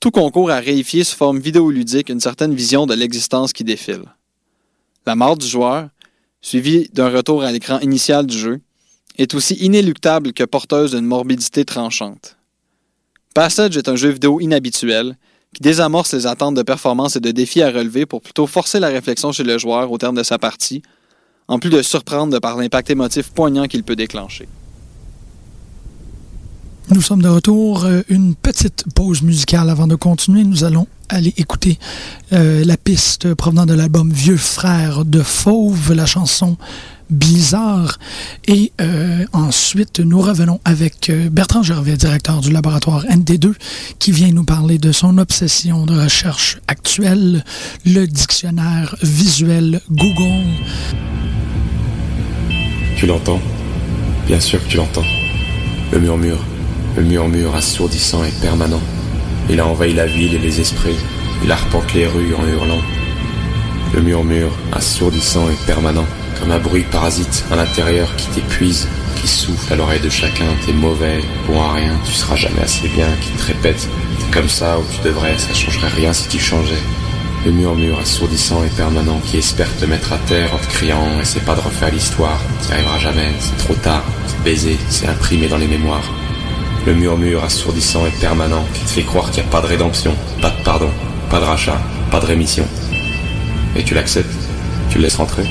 tout 0.00 0.10
concourt 0.10 0.50
à 0.50 0.58
réifier 0.58 1.04
sous 1.04 1.16
forme 1.16 1.40
vidéoludique 1.40 2.10
une 2.10 2.20
certaine 2.20 2.54
vision 2.54 2.86
de 2.86 2.94
l'existence 2.94 3.52
qui 3.52 3.64
défile. 3.64 4.04
La 5.06 5.16
mort 5.16 5.38
du 5.38 5.46
joueur, 5.46 5.88
suivie 6.42 6.90
d'un 6.92 7.08
retour 7.08 7.42
à 7.42 7.52
l'écran 7.52 7.78
initial 7.80 8.26
du 8.26 8.36
jeu, 8.36 8.60
est 9.16 9.34
aussi 9.34 9.54
inéluctable 9.54 10.34
que 10.34 10.44
porteuse 10.44 10.90
d'une 10.90 11.06
morbidité 11.06 11.64
tranchante. 11.64 12.36
Passage 13.34 13.76
est 13.76 13.88
un 13.88 13.96
jeu 13.96 14.10
vidéo 14.10 14.40
inhabituel 14.40 15.16
qui 15.56 15.62
désamorce 15.62 16.12
les 16.12 16.26
attentes 16.26 16.54
de 16.54 16.62
performance 16.62 17.16
et 17.16 17.20
de 17.20 17.30
défis 17.30 17.62
à 17.62 17.70
relever 17.70 18.04
pour 18.04 18.20
plutôt 18.20 18.46
forcer 18.46 18.78
la 18.78 18.88
réflexion 18.88 19.32
chez 19.32 19.42
le 19.42 19.56
joueur 19.56 19.90
au 19.90 19.96
terme 19.96 20.14
de 20.14 20.22
sa 20.22 20.38
partie, 20.38 20.82
en 21.48 21.58
plus 21.58 21.70
de 21.70 21.80
surprendre 21.80 22.38
par 22.40 22.58
l'impact 22.58 22.90
émotif 22.90 23.30
poignant 23.30 23.66
qu'il 23.66 23.82
peut 23.82 23.96
déclencher. 23.96 24.48
Nous 26.90 27.00
sommes 27.00 27.22
de 27.22 27.28
retour. 27.28 27.86
Euh, 27.86 28.02
une 28.10 28.34
petite 28.34 28.84
pause 28.94 29.22
musicale 29.22 29.70
avant 29.70 29.86
de 29.86 29.94
continuer. 29.94 30.44
Nous 30.44 30.62
allons 30.62 30.86
aller 31.08 31.32
écouter 31.38 31.78
euh, 32.34 32.62
la 32.62 32.76
piste 32.76 33.32
provenant 33.32 33.64
de 33.64 33.72
l'album 33.72 34.12
Vieux 34.12 34.36
frère 34.36 35.06
de 35.06 35.22
Fauve, 35.22 35.94
la 35.94 36.04
chanson 36.04 36.58
bizarre. 37.10 37.98
Et 38.46 38.72
euh, 38.80 39.24
ensuite, 39.32 40.00
nous 40.00 40.20
revenons 40.20 40.60
avec 40.64 41.10
euh, 41.10 41.28
Bertrand 41.30 41.62
Gervais, 41.62 41.96
directeur 41.96 42.40
du 42.40 42.50
laboratoire 42.50 43.04
ND2, 43.06 43.54
qui 43.98 44.12
vient 44.12 44.32
nous 44.32 44.44
parler 44.44 44.78
de 44.78 44.92
son 44.92 45.18
obsession 45.18 45.86
de 45.86 46.00
recherche 46.00 46.58
actuelle, 46.68 47.44
le 47.84 48.06
dictionnaire 48.06 48.96
visuel 49.02 49.80
Google. 49.90 50.46
Tu 52.96 53.06
l'entends? 53.06 53.40
Bien 54.26 54.40
sûr 54.40 54.62
que 54.64 54.68
tu 54.68 54.76
l'entends. 54.76 55.04
Le 55.92 56.00
murmure, 56.00 56.42
le 56.96 57.04
murmure 57.04 57.54
assourdissant 57.54 58.24
et 58.24 58.32
permanent. 58.40 58.80
Il 59.48 59.60
a 59.60 59.66
envahi 59.66 59.94
la 59.94 60.06
ville 60.06 60.34
et 60.34 60.38
les 60.38 60.60
esprits. 60.60 60.96
Il 61.44 61.52
arpente 61.52 61.94
les 61.94 62.06
rues 62.06 62.34
en 62.34 62.44
hurlant. 62.46 62.80
Le 63.96 64.02
murmure 64.02 64.52
assourdissant 64.72 65.48
et 65.48 65.66
permanent 65.66 66.04
comme 66.38 66.50
un 66.50 66.58
bruit 66.58 66.84
parasite 66.84 67.46
à 67.50 67.56
l'intérieur 67.56 68.14
qui 68.16 68.26
t'épuise, 68.26 68.86
qui 69.16 69.26
souffle 69.26 69.72
à 69.72 69.76
l'oreille 69.76 70.00
de 70.00 70.10
chacun, 70.10 70.44
t'es 70.66 70.74
mauvais, 70.74 71.24
bon 71.48 71.62
à 71.62 71.72
rien, 71.72 71.98
tu 72.04 72.12
seras 72.12 72.36
jamais 72.36 72.60
assez 72.60 72.88
bien, 72.88 73.06
qui 73.22 73.30
te 73.30 73.46
répète, 73.46 73.88
t'es 74.18 74.38
comme 74.38 74.50
ça 74.50 74.78
où 74.78 74.82
tu 74.92 75.00
devrais, 75.02 75.38
ça 75.38 75.54
changerait 75.54 75.88
rien 75.88 76.12
si 76.12 76.28
tu 76.28 76.38
changeais. 76.38 76.82
Le 77.46 77.52
murmure 77.52 77.98
assourdissant 77.98 78.62
et 78.64 78.76
permanent 78.76 79.18
qui 79.24 79.38
espère 79.38 79.74
te 79.78 79.86
mettre 79.86 80.12
à 80.12 80.18
terre 80.18 80.54
en 80.54 80.58
te 80.58 80.66
criant, 80.74 81.18
essaie 81.22 81.40
pas 81.40 81.54
de 81.54 81.62
refaire 81.62 81.90
l'histoire, 81.90 82.38
t'y 82.60 82.74
arriveras 82.74 82.98
jamais, 82.98 83.32
c'est 83.40 83.56
trop 83.56 83.74
tard, 83.76 84.04
c'est 84.26 84.42
baisé, 84.42 84.76
c'est 84.90 85.08
imprimé 85.08 85.48
dans 85.48 85.56
les 85.56 85.68
mémoires. 85.68 86.12
Le 86.86 86.94
murmure 86.94 87.44
assourdissant 87.44 88.04
et 88.04 88.20
permanent 88.20 88.66
qui 88.74 88.82
te 88.82 88.90
fait 88.90 89.04
croire 89.04 89.30
qu'il 89.30 89.42
n'y 89.42 89.48
a 89.48 89.52
pas 89.52 89.62
de 89.62 89.68
rédemption, 89.68 90.14
pas 90.42 90.50
de 90.50 90.62
pardon, 90.64 90.90
pas 91.30 91.40
de 91.40 91.46
rachat, 91.46 91.80
pas 92.10 92.20
de 92.20 92.26
rémission. 92.26 92.68
Et 93.74 93.82
tu 93.82 93.94
l'acceptes. 93.94 94.30
Tu 94.90 94.98
le 94.98 95.04
laisses 95.04 95.16
rentrer 95.16 95.44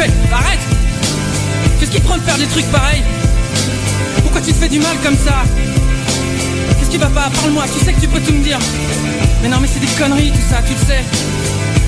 Arrête 0.00 0.60
Qu'est-ce 1.80 1.90
qui 1.90 2.00
te 2.00 2.06
prend 2.06 2.16
de 2.16 2.22
faire 2.22 2.38
des 2.38 2.46
trucs 2.46 2.70
pareils 2.70 3.02
Pourquoi 4.22 4.40
tu 4.40 4.52
te 4.52 4.56
fais 4.56 4.68
du 4.68 4.78
mal 4.78 4.96
comme 5.02 5.16
ça 5.16 5.42
Qu'est-ce 6.78 6.90
qui 6.90 6.98
va 6.98 7.08
pas 7.08 7.28
Parle-moi, 7.34 7.64
tu 7.66 7.84
sais 7.84 7.92
que 7.92 8.00
tu 8.00 8.06
peux 8.06 8.20
tout 8.20 8.32
me 8.32 8.44
dire. 8.44 8.58
Mais 9.42 9.48
non, 9.48 9.56
mais 9.60 9.66
c'est 9.66 9.80
des 9.80 9.92
conneries 9.98 10.30
tout 10.30 10.48
ça, 10.48 10.62
tu 10.64 10.74
le 10.74 10.78
sais. 10.78 11.02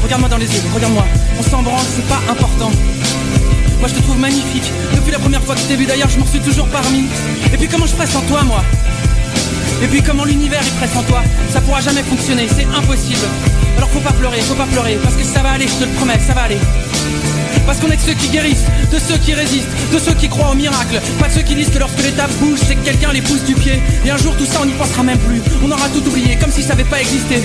Regarde-moi 0.02 0.29
dans 0.29 0.38
les 0.38 0.47
yeux, 0.47 0.61
regarde-moi. 0.75 1.07
On 1.38 1.43
s'en 1.43 1.62
branle, 1.62 1.85
c'est 1.95 2.07
pas 2.09 2.21
important. 2.29 2.73
Moi 3.79 3.88
je 3.88 3.95
te 3.95 4.02
trouve 4.02 4.19
magnifique. 4.19 4.73
Depuis 4.93 5.12
la 5.12 5.21
première 5.21 5.43
fois 5.45 5.55
que 5.55 5.61
je 5.61 5.67
t'ai 5.67 5.76
vu 5.76 5.87
d'ailleurs, 5.87 6.11
je 6.11 6.19
m'en 6.19 6.26
suis 6.26 6.40
toujours 6.40 6.67
parmi. 6.67 7.05
Et 7.52 7.57
puis 7.57 7.69
comment 7.69 7.87
je 7.87 7.93
ferais 7.93 8.09
sans 8.09 8.23
toi, 8.23 8.43
moi 8.43 8.64
Et 9.85 9.87
puis 9.87 10.02
comment 10.02 10.25
l'univers 10.25 10.62
est 10.62 10.76
presse 10.79 10.95
sans 10.95 11.05
toi 11.05 11.23
Ça 11.50 11.61
pourra 11.61 11.81
jamais 11.81 12.02
fonctionner, 12.02 12.49
c'est 12.49 12.67
impossible. 12.76 13.26
Alors 13.76 13.88
faut 13.90 14.00
pas 14.00 14.12
pleurer, 14.12 14.40
faut 14.40 14.55
pas 14.55 14.67
pleurer, 14.67 14.99
parce 15.00 15.14
que 15.14 15.23
ça 15.23 15.43
va 15.43 15.50
aller, 15.50 15.69
je 15.69 15.75
te 15.75 15.85
le 15.85 15.90
promets, 15.93 16.19
ça 16.19 16.35
va 16.35 16.43
aller. 16.43 16.59
Parce 17.71 17.79
qu'on 17.79 17.93
est 17.93 17.97
de 17.99 18.00
ceux 18.00 18.15
qui 18.15 18.31
guérissent, 18.31 18.67
de 18.91 18.99
ceux 18.99 19.17
qui 19.17 19.33
résistent, 19.33 19.71
de 19.93 19.99
ceux 20.00 20.15
qui 20.15 20.29
croient 20.29 20.50
au 20.50 20.57
miracle. 20.57 21.00
Pas 21.21 21.29
de 21.29 21.35
ceux 21.35 21.43
qui 21.43 21.55
disent 21.55 21.71
que 21.71 21.79
lorsque 21.79 22.03
l'étape 22.03 22.33
bouge, 22.41 22.59
c'est 22.67 22.75
que 22.75 22.85
quelqu'un 22.85 23.12
les 23.12 23.23
pousse 23.23 23.45
du 23.45 23.55
pied. 23.55 23.81
Et 24.05 24.11
un 24.11 24.17
jour 24.17 24.37
tout 24.37 24.45
ça 24.45 24.59
on 24.61 24.67
n'y 24.67 24.73
pensera 24.73 25.05
même 25.05 25.19
plus. 25.19 25.41
On 25.65 25.71
aura 25.71 25.89
tout 25.91 26.05
oublié, 26.05 26.37
comme 26.37 26.50
si 26.50 26.65
ça 26.65 26.71
n'avait 26.71 26.83
pas 26.83 27.00
existé. 27.00 27.37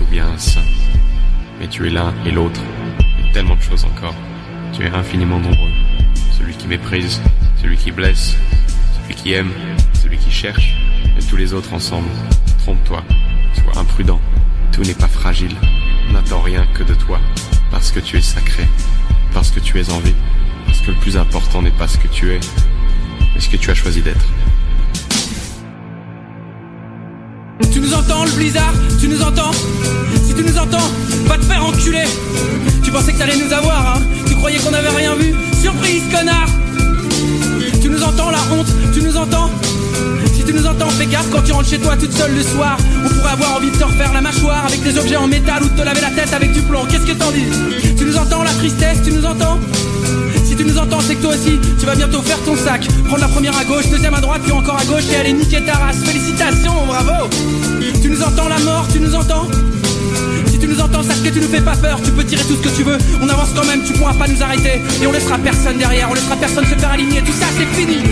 Ou 0.00 0.04
bien 0.04 0.26
un 0.26 0.38
saint. 0.38 0.64
Mais 1.58 1.68
tu 1.68 1.86
es 1.86 1.90
l'un 1.90 2.12
et 2.24 2.30
l'autre. 2.30 2.60
Et 3.18 3.32
tellement 3.32 3.56
de 3.56 3.60
choses 3.60 3.84
encore. 3.84 4.14
Tu 4.72 4.84
es 4.84 4.90
infiniment 4.90 5.38
nombreux. 5.38 5.70
Celui 6.38 6.54
qui 6.54 6.66
méprise, 6.66 7.20
celui 7.60 7.76
qui 7.76 7.92
blesse, 7.92 8.36
celui 9.02 9.14
qui 9.14 9.32
aime, 9.32 9.52
celui 9.94 10.16
qui 10.18 10.30
cherche, 10.30 10.74
et 11.18 11.22
tous 11.22 11.36
les 11.36 11.52
autres 11.52 11.72
ensemble. 11.72 12.08
Trompe-toi, 12.58 13.02
sois 13.54 13.80
imprudent. 13.80 14.20
Tout 14.72 14.82
n'est 14.82 14.94
pas 14.94 15.08
fragile. 15.08 15.56
N'attends 16.12 16.40
rien 16.40 16.66
que 16.74 16.82
de 16.82 16.94
toi. 16.94 17.20
Parce 17.70 17.92
que 17.92 18.00
tu 18.00 18.16
es 18.16 18.22
sacré. 18.22 18.66
Parce 19.32 19.50
que 19.50 19.60
tu 19.60 19.78
es 19.78 19.90
en 19.90 19.98
vie. 20.00 20.14
Parce 20.66 20.80
que 20.80 20.92
le 20.92 20.96
plus 20.98 21.16
important 21.16 21.62
n'est 21.62 21.70
pas 21.70 21.88
ce 21.88 21.98
que 21.98 22.08
tu 22.08 22.32
es, 22.32 22.40
mais 23.34 23.40
ce 23.40 23.48
que 23.48 23.56
tu 23.56 23.70
as 23.70 23.74
choisi 23.74 24.02
d'être. 24.02 24.26
Tu 27.80 27.86
nous 27.86 27.94
entends 27.94 28.24
le 28.26 28.30
blizzard 28.32 28.74
Tu 29.00 29.08
nous 29.08 29.22
entends. 29.22 29.52
Si 30.26 30.34
tu 30.34 30.44
nous 30.44 30.58
entends, 30.58 30.86
va 31.24 31.38
te 31.38 31.44
faire 31.44 31.64
enculer. 31.64 32.04
Tu 32.82 32.90
pensais 32.90 33.14
que 33.14 33.18
t'allais 33.18 33.38
nous 33.38 33.50
avoir, 33.54 33.96
hein. 33.96 34.02
Tu 34.26 34.34
croyais 34.34 34.58
qu'on 34.58 34.74
avait 34.74 34.90
rien 34.90 35.14
vu. 35.14 35.34
Surprise, 35.58 36.02
connard. 36.12 36.46
Tu 37.80 37.88
nous 37.88 38.02
entends 38.02 38.28
la 38.30 38.38
honte 38.52 38.66
Tu 38.92 39.00
nous 39.00 39.16
entends. 39.16 39.50
Si 40.34 40.44
tu 40.44 40.52
nous 40.52 40.66
entends, 40.66 40.90
fais 40.90 41.06
gaffe 41.06 41.30
quand 41.30 41.40
tu 41.40 41.52
rentres 41.52 41.70
chez 41.70 41.78
toi 41.78 41.96
toute 41.96 42.12
seule 42.12 42.34
le 42.34 42.42
soir 42.42 42.76
On 43.04 43.08
pourrait 43.08 43.32
avoir 43.32 43.56
envie 43.56 43.70
de 43.70 43.76
te 43.76 43.84
refaire 43.84 44.12
la 44.12 44.20
mâchoire 44.20 44.64
Avec 44.66 44.82
des 44.82 44.98
objets 44.98 45.16
en 45.16 45.26
métal 45.26 45.62
ou 45.62 45.68
de 45.68 45.76
te 45.76 45.82
laver 45.82 46.00
la 46.02 46.10
tête 46.10 46.34
avec 46.34 46.52
du 46.52 46.60
plomb. 46.60 46.84
Qu'est-ce 46.84 47.06
que 47.06 47.12
t'en 47.12 47.30
dis? 47.30 47.46
Tu 47.96 48.04
nous 48.04 48.16
entends 48.18 48.42
la 48.42 48.52
tristesse 48.52 48.98
Tu 49.02 49.12
nous 49.12 49.24
entends? 49.24 49.58
Tu 50.60 50.66
nous 50.66 50.76
entends, 50.76 51.00
c'est 51.00 51.14
que 51.14 51.22
toi 51.22 51.30
aussi, 51.30 51.58
tu 51.78 51.86
vas 51.86 51.94
bientôt 51.94 52.20
faire 52.20 52.38
ton 52.44 52.54
sac. 52.54 52.86
Prendre 53.06 53.22
la 53.22 53.28
première 53.28 53.56
à 53.56 53.64
gauche, 53.64 53.88
deuxième 53.88 54.12
à 54.12 54.20
droite, 54.20 54.42
puis 54.44 54.52
encore 54.52 54.78
à 54.78 54.84
gauche 54.84 55.04
et 55.10 55.16
aller 55.16 55.32
niquer 55.32 55.64
ta 55.64 55.72
race. 55.72 55.96
Félicitations, 56.04 56.86
bravo 56.86 57.30
Tu 58.02 58.10
nous 58.10 58.22
entends 58.22 58.46
la 58.48 58.58
mort, 58.58 58.86
tu 58.92 59.00
nous 59.00 59.14
entends? 59.14 59.48
Si 60.50 60.58
tu 60.58 60.68
nous 60.68 60.78
entends, 60.78 61.02
sache 61.02 61.22
que 61.22 61.30
tu 61.30 61.40
nous 61.40 61.48
fais 61.48 61.62
pas 61.62 61.76
peur, 61.76 61.98
tu 62.04 62.10
peux 62.10 62.24
tirer 62.24 62.44
tout 62.44 62.56
ce 62.56 62.68
que 62.68 62.76
tu 62.76 62.82
veux. 62.82 62.98
On 63.22 63.28
avance 63.30 63.48
quand 63.56 63.64
même, 63.64 63.82
tu 63.84 63.94
pourras 63.94 64.12
pas 64.12 64.28
nous 64.28 64.42
arrêter. 64.42 64.82
Et 65.02 65.06
on 65.06 65.12
laissera 65.12 65.38
personne 65.38 65.78
derrière, 65.78 66.10
on 66.10 66.14
laissera 66.14 66.36
personne 66.36 66.66
se 66.66 66.74
faire 66.74 66.90
aligner. 66.90 67.22
Tout 67.22 67.32
ça, 67.32 67.46
c'est 67.56 67.80
fini 67.80 68.02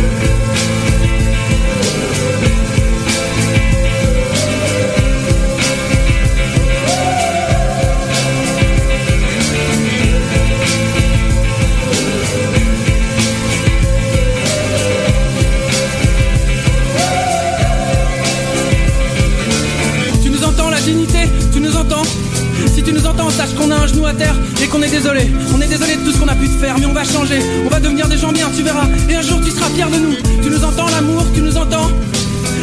tu 22.88 22.94
nous 22.94 23.06
entends, 23.06 23.28
sache 23.28 23.54
qu'on 23.54 23.70
a 23.70 23.76
un 23.76 23.86
genou 23.86 24.06
à 24.06 24.14
terre 24.14 24.34
et 24.62 24.66
qu'on 24.66 24.80
est 24.80 24.88
désolé. 24.88 25.30
On 25.54 25.60
est 25.60 25.66
désolé 25.66 25.96
de 25.96 26.00
tout 26.00 26.10
ce 26.10 26.18
qu'on 26.18 26.28
a 26.28 26.34
pu 26.34 26.48
te 26.48 26.58
faire, 26.58 26.78
mais 26.78 26.86
on 26.86 26.94
va 26.94 27.04
changer. 27.04 27.38
On 27.66 27.68
va 27.68 27.80
devenir 27.80 28.08
des 28.08 28.16
gens 28.16 28.32
bien, 28.32 28.48
tu 28.56 28.62
verras. 28.62 28.88
Et 29.10 29.14
un 29.14 29.20
jour 29.20 29.38
tu 29.44 29.50
seras 29.50 29.68
fier 29.68 29.90
de 29.90 29.98
nous. 29.98 30.14
Tu 30.42 30.48
nous 30.48 30.64
entends 30.64 30.88
l'amour 30.88 31.22
Tu 31.34 31.42
nous 31.42 31.54
entends? 31.58 31.90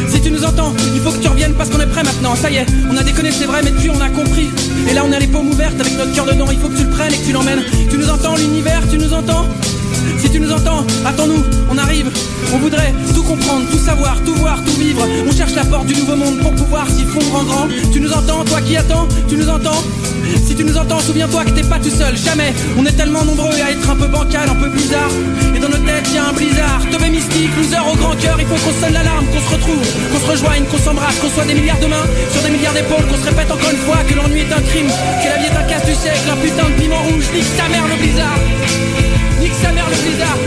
Si 0.08 0.20
tu 0.20 0.32
nous 0.32 0.44
entends, 0.44 0.72
il 0.96 1.00
faut 1.00 1.12
que 1.12 1.22
tu 1.22 1.28
reviennes 1.28 1.54
parce 1.54 1.70
qu'on 1.70 1.78
est 1.78 1.86
prêt 1.86 2.02
maintenant. 2.02 2.34
Ça 2.34 2.50
y 2.50 2.56
est, 2.56 2.66
on 2.90 2.96
a 2.96 3.04
déconné, 3.04 3.30
c'est 3.30 3.44
vrai, 3.44 3.60
mais 3.62 3.70
depuis 3.70 3.88
on 3.90 4.00
a 4.00 4.08
compris. 4.08 4.50
Et 4.90 4.94
là 4.94 5.04
on 5.06 5.12
a 5.12 5.18
les 5.20 5.28
paumes 5.28 5.48
ouvertes 5.48 5.80
avec 5.80 5.96
notre 5.96 6.12
cœur 6.12 6.26
dedans. 6.26 6.48
Il 6.50 6.58
faut 6.58 6.68
que 6.68 6.76
tu 6.76 6.82
le 6.82 6.90
prennes 6.90 7.14
et 7.14 7.18
que 7.18 7.26
tu 7.26 7.32
l'emmènes. 7.32 7.62
Tu 7.88 7.96
nous 7.96 8.10
entends 8.10 8.34
l'univers 8.34 8.82
Tu 8.90 8.98
nous 8.98 9.12
entends? 9.12 9.46
Si 10.18 10.28
tu 10.28 10.40
nous 10.40 10.50
entends, 10.50 10.84
attends-nous, 11.04 11.44
on 11.70 11.78
arrive. 11.78 12.10
On 12.52 12.58
voudrait 12.58 12.92
tout 13.14 13.22
comprendre, 13.22 13.62
tout 13.70 13.78
savoir, 13.78 14.16
tout 14.24 14.34
voir, 14.34 14.58
tout 14.64 14.80
vivre. 14.80 15.06
On 15.28 15.32
cherche 15.32 15.54
la 15.54 15.64
porte 15.64 15.86
du 15.86 15.94
nouveau 15.94 16.16
monde 16.16 16.38
pour 16.38 16.52
pouvoir 16.52 16.88
s'y 16.90 17.04
fondre 17.04 17.36
en 17.36 17.44
grand. 17.44 17.68
Tu 17.92 18.00
nous 18.00 18.12
entends, 18.12 18.44
toi 18.44 18.60
qui 18.60 18.76
attends, 18.76 19.06
tu 19.28 19.36
nous 19.36 19.48
entends? 19.48 19.82
Si 20.46 20.54
tu 20.54 20.64
nous 20.64 20.76
entends, 20.76 21.00
souviens-toi 21.00 21.44
que 21.44 21.50
t'es 21.50 21.62
pas 21.62 21.78
tout 21.78 21.90
seul, 21.90 22.16
jamais. 22.16 22.52
On 22.78 22.84
est 22.84 22.96
tellement 22.96 23.24
nombreux 23.24 23.54
à 23.54 23.70
être 23.70 23.90
un 23.90 23.96
peu 23.96 24.06
bancal, 24.06 24.48
un 24.48 24.54
peu 24.54 24.68
bizarre. 24.68 25.10
Et 25.54 25.58
dans 25.58 25.68
nos 25.68 25.78
têtes, 25.78 26.08
y 26.14 26.18
a 26.18 26.28
un 26.28 26.32
blizzard. 26.32 26.80
Teubé 26.90 27.10
mystique, 27.10 27.50
loser 27.56 27.82
au 27.90 27.96
grand 27.96 28.14
cœur. 28.16 28.36
Il 28.38 28.46
faut 28.46 28.54
qu'on 28.54 28.74
sonne 28.80 28.92
l'alarme, 28.92 29.26
qu'on 29.26 29.40
se 29.40 29.54
retrouve, 29.54 29.86
qu'on 30.12 30.20
se 30.20 30.30
rejoigne, 30.30 30.64
qu'on 30.64 30.78
s'embrasse, 30.78 31.18
qu'on 31.18 31.30
soit 31.30 31.44
des 31.44 31.54
milliards 31.54 31.80
de 31.80 31.86
mains 31.86 32.06
sur 32.32 32.42
des 32.42 32.50
milliards 32.50 32.74
d'épaules, 32.74 33.06
qu'on 33.06 33.16
se 33.16 33.28
répète 33.28 33.50
encore 33.50 33.70
une 33.70 33.82
fois 33.86 33.98
que 34.08 34.14
l'ennui 34.14 34.40
est 34.40 34.52
un 34.52 34.62
crime, 34.62 34.88
que 34.88 35.28
la 35.28 35.38
vie 35.38 35.46
est 35.46 35.56
un 35.56 35.66
casse 35.68 35.86
du 35.86 35.94
siècle, 35.94 36.26
un 36.30 36.36
putain 36.36 36.68
de 36.68 36.80
piment 36.80 37.02
rouge. 37.02 37.26
Nique 37.34 37.52
sa 37.56 37.68
mère 37.68 37.86
le 37.88 37.96
blizzard. 37.96 38.38
Nique 39.40 39.58
sa 39.62 39.72
mère 39.72 39.88
le 39.88 39.96
blizzard. 39.96 40.38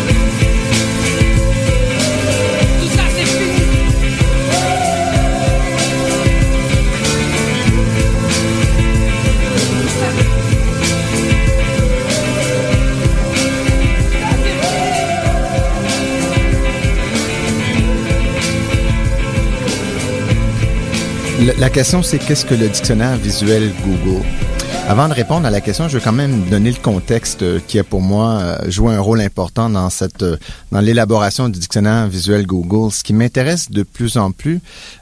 La, 21.39 21.69
question, 21.69 22.04
c'est 22.04 22.19
qu'est-ce 22.19 22.45
que 22.45 22.54
le 22.54 22.67
dictionnaire 22.67 23.15
visuel 23.15 23.71
Google? 23.86 24.25
Avant 24.89 25.08
de 25.08 25.13
répondre 25.13 25.45
à 25.45 25.49
la 25.49 25.62
question, 25.62 25.88
je 25.88 25.97
veux 25.97 26.04
quand 26.04 26.12
même 26.12 26.43
donner 26.49 26.69
le 26.69 26.78
contexte 26.78 27.43
euh, 27.43 27.62
qui 27.65 27.80
a 27.80 27.86
pour 27.86 28.02
moi 28.02 28.39
euh, 28.41 28.69
joué 28.69 28.93
un 28.93 28.99
rôle 28.99 29.21
important 29.21 29.69
dans 29.69 29.89
cette 29.89 30.21
euh, 30.23 30.36
dans 30.73 30.82
l'élaboration 30.82 31.47
du 31.47 31.58
dictionnaire 31.58 32.10
visuel 32.10 32.45
Google. 32.45 32.91
Ce 32.91 33.04
qui 33.06 33.13
m'intéresse 33.13 33.71
de 33.71 33.84
plus 33.84 34.17
en 34.17 34.32
plus, 34.32 34.60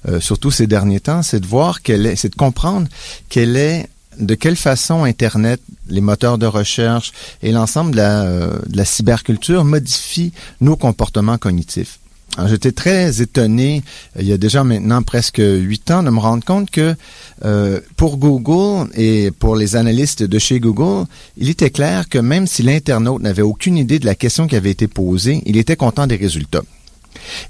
euh, 0.08 0.20
surtout 0.20 0.52
ces 0.52 0.68
derniers 0.68 1.00
temps, 1.00 1.24
c'est 1.24 1.40
de 1.40 1.48
voir 1.48 1.82
quelle 1.82 2.06
est, 2.06 2.16
c'est 2.16 2.30
de 2.30 2.36
comprendre 2.36 2.88
quelle 3.30 3.58
est 3.58 3.90
de 4.20 4.36
quelle 4.36 4.56
façon 4.58 5.06
Internet, 5.06 5.60
les 5.90 6.02
moteurs 6.02 6.38
de 6.38 6.46
recherche 6.46 7.14
et 7.42 7.52
l'ensemble 7.52 7.92
de 7.92 7.98
la, 7.98 8.24
euh, 8.24 8.60
de 8.68 8.78
la 8.78 8.86
cyberculture 8.86 9.64
modifient 9.64 10.34
nos 10.62 10.76
comportements 10.76 11.38
cognitifs. 11.38 12.00
Alors, 12.38 12.50
J'étais 12.50 12.72
très 12.72 13.22
étonné, 13.22 13.84
euh, 14.16 14.22
il 14.22 14.28
y 14.28 14.32
a 14.32 14.38
déjà 14.38 14.64
maintenant 14.64 15.02
presque 15.02 15.42
huit 15.42 15.90
ans, 15.90 16.04
de 16.04 16.12
me 16.12 16.20
rendre 16.20 16.46
compte 16.46 16.70
que 16.70 16.96
euh, 17.44 17.80
pour 17.96 18.18
Google 18.18 18.92
et 18.96 19.32
pour 19.32 19.56
les 19.56 19.76
analystes 19.76 20.22
de 20.22 20.38
chez 20.40 20.60
Google, 20.60 21.08
il 21.38 21.50
était 21.50 21.72
clair 21.72 22.08
que 22.08 22.20
même 22.20 22.46
si 22.46 22.62
l'internaute 22.62 23.24
n'avait 23.24 23.42
aucune 23.42 23.76
idée 23.76 23.98
de 23.98 24.06
la 24.06 24.14
question 24.14 24.46
qui 24.46 24.56
avait 24.56 24.70
été 24.70 24.88
posée, 24.88 25.42
il 25.48 25.58
était 25.58 25.76
content 25.76 26.06
des 26.06 26.16
résultats. 26.16 26.62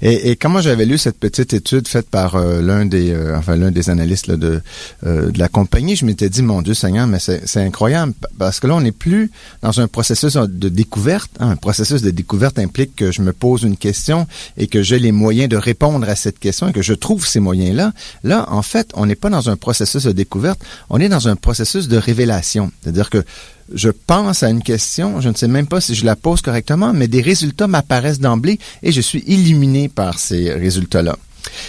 Et, 0.02 0.30
et 0.30 0.38
moi 0.48 0.60
j'avais 0.60 0.86
lu 0.86 0.98
cette 0.98 1.18
petite 1.18 1.52
étude 1.52 1.86
faite 1.88 2.08
par 2.08 2.36
euh, 2.36 2.60
l'un 2.62 2.86
des 2.86 3.10
euh, 3.10 3.36
enfin 3.36 3.56
l'un 3.56 3.70
des 3.70 3.90
analystes 3.90 4.26
là, 4.26 4.36
de 4.36 4.60
euh, 5.06 5.30
de 5.30 5.38
la 5.38 5.48
compagnie, 5.48 5.96
je 5.96 6.04
m'étais 6.04 6.28
dit 6.28 6.42
mon 6.42 6.62
Dieu 6.62 6.74
Seigneur, 6.74 7.06
mais 7.06 7.18
c'est 7.18 7.46
c'est 7.46 7.60
incroyable 7.60 8.14
parce 8.38 8.60
que 8.60 8.66
là 8.66 8.74
on 8.74 8.80
n'est 8.80 8.92
plus 8.92 9.30
dans 9.62 9.80
un 9.80 9.88
processus 9.88 10.34
de 10.34 10.68
découverte. 10.68 11.30
hein. 11.40 11.50
Un 11.50 11.56
processus 11.56 12.02
de 12.02 12.10
découverte 12.10 12.58
implique 12.58 12.96
que 12.96 13.12
je 13.12 13.22
me 13.22 13.32
pose 13.32 13.62
une 13.62 13.76
question 13.76 14.26
et 14.56 14.66
que 14.66 14.82
j'ai 14.82 14.98
les 14.98 15.12
moyens 15.12 15.48
de 15.48 15.56
répondre 15.56 16.08
à 16.08 16.16
cette 16.16 16.38
question 16.38 16.68
et 16.68 16.72
que 16.72 16.82
je 16.82 16.94
trouve 16.94 17.26
ces 17.26 17.40
moyens 17.40 17.76
là. 17.76 17.92
Là 18.24 18.46
en 18.50 18.62
fait 18.62 18.90
on 18.94 19.06
n'est 19.06 19.16
pas 19.16 19.30
dans 19.30 19.50
un 19.50 19.56
processus 19.56 20.04
de 20.04 20.12
découverte, 20.12 20.60
on 20.90 21.00
est 21.00 21.08
dans 21.08 21.28
un 21.28 21.36
processus 21.36 21.88
de 21.88 21.96
révélation. 21.96 22.70
C'est-à-dire 22.82 23.10
que 23.10 23.24
je 23.72 23.90
pense 23.90 24.42
à 24.42 24.50
une 24.50 24.62
question, 24.62 25.20
je 25.20 25.28
ne 25.28 25.34
sais 25.34 25.48
même 25.48 25.66
pas 25.66 25.80
si 25.80 25.94
je 25.94 26.04
la 26.04 26.16
pose 26.16 26.40
correctement, 26.40 26.92
mais 26.92 27.08
des 27.08 27.22
résultats 27.22 27.66
m'apparaissent 27.66 28.20
d'emblée 28.20 28.58
et 28.82 28.92
je 28.92 29.00
suis 29.00 29.22
illuminé 29.26 29.88
par 29.88 30.18
ces 30.18 30.52
résultats-là. 30.52 31.16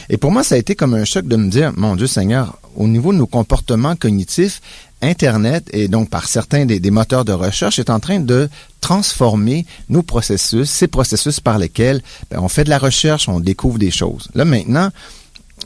Et 0.09 0.17
pour 0.17 0.31
moi, 0.31 0.43
ça 0.43 0.55
a 0.55 0.57
été 0.57 0.75
comme 0.75 0.93
un 0.93 1.05
choc 1.05 1.27
de 1.27 1.35
me 1.35 1.49
dire, 1.49 1.73
mon 1.75 1.95
Dieu 1.95 2.07
Seigneur, 2.07 2.57
au 2.75 2.87
niveau 2.87 3.13
de 3.13 3.17
nos 3.17 3.27
comportements 3.27 3.95
cognitifs, 3.95 4.61
Internet 5.01 5.69
et 5.71 5.87
donc 5.87 6.09
par 6.09 6.27
certains 6.27 6.65
des, 6.65 6.91
moteurs 6.91 7.23
de 7.23 7.31
recherche 7.31 7.79
est 7.79 7.89
en 7.89 8.01
train 8.01 8.19
de 8.19 8.49
transformer 8.81 9.65
nos 9.87 10.03
processus, 10.03 10.69
ces 10.69 10.87
processus 10.87 11.39
par 11.39 11.57
lesquels 11.57 12.01
ben, 12.29 12.39
on 12.41 12.49
fait 12.49 12.65
de 12.65 12.69
la 12.69 12.79
recherche, 12.79 13.29
on 13.29 13.39
découvre 13.39 13.79
des 13.79 13.91
choses. 13.91 14.27
Là 14.35 14.43
maintenant, 14.43 14.89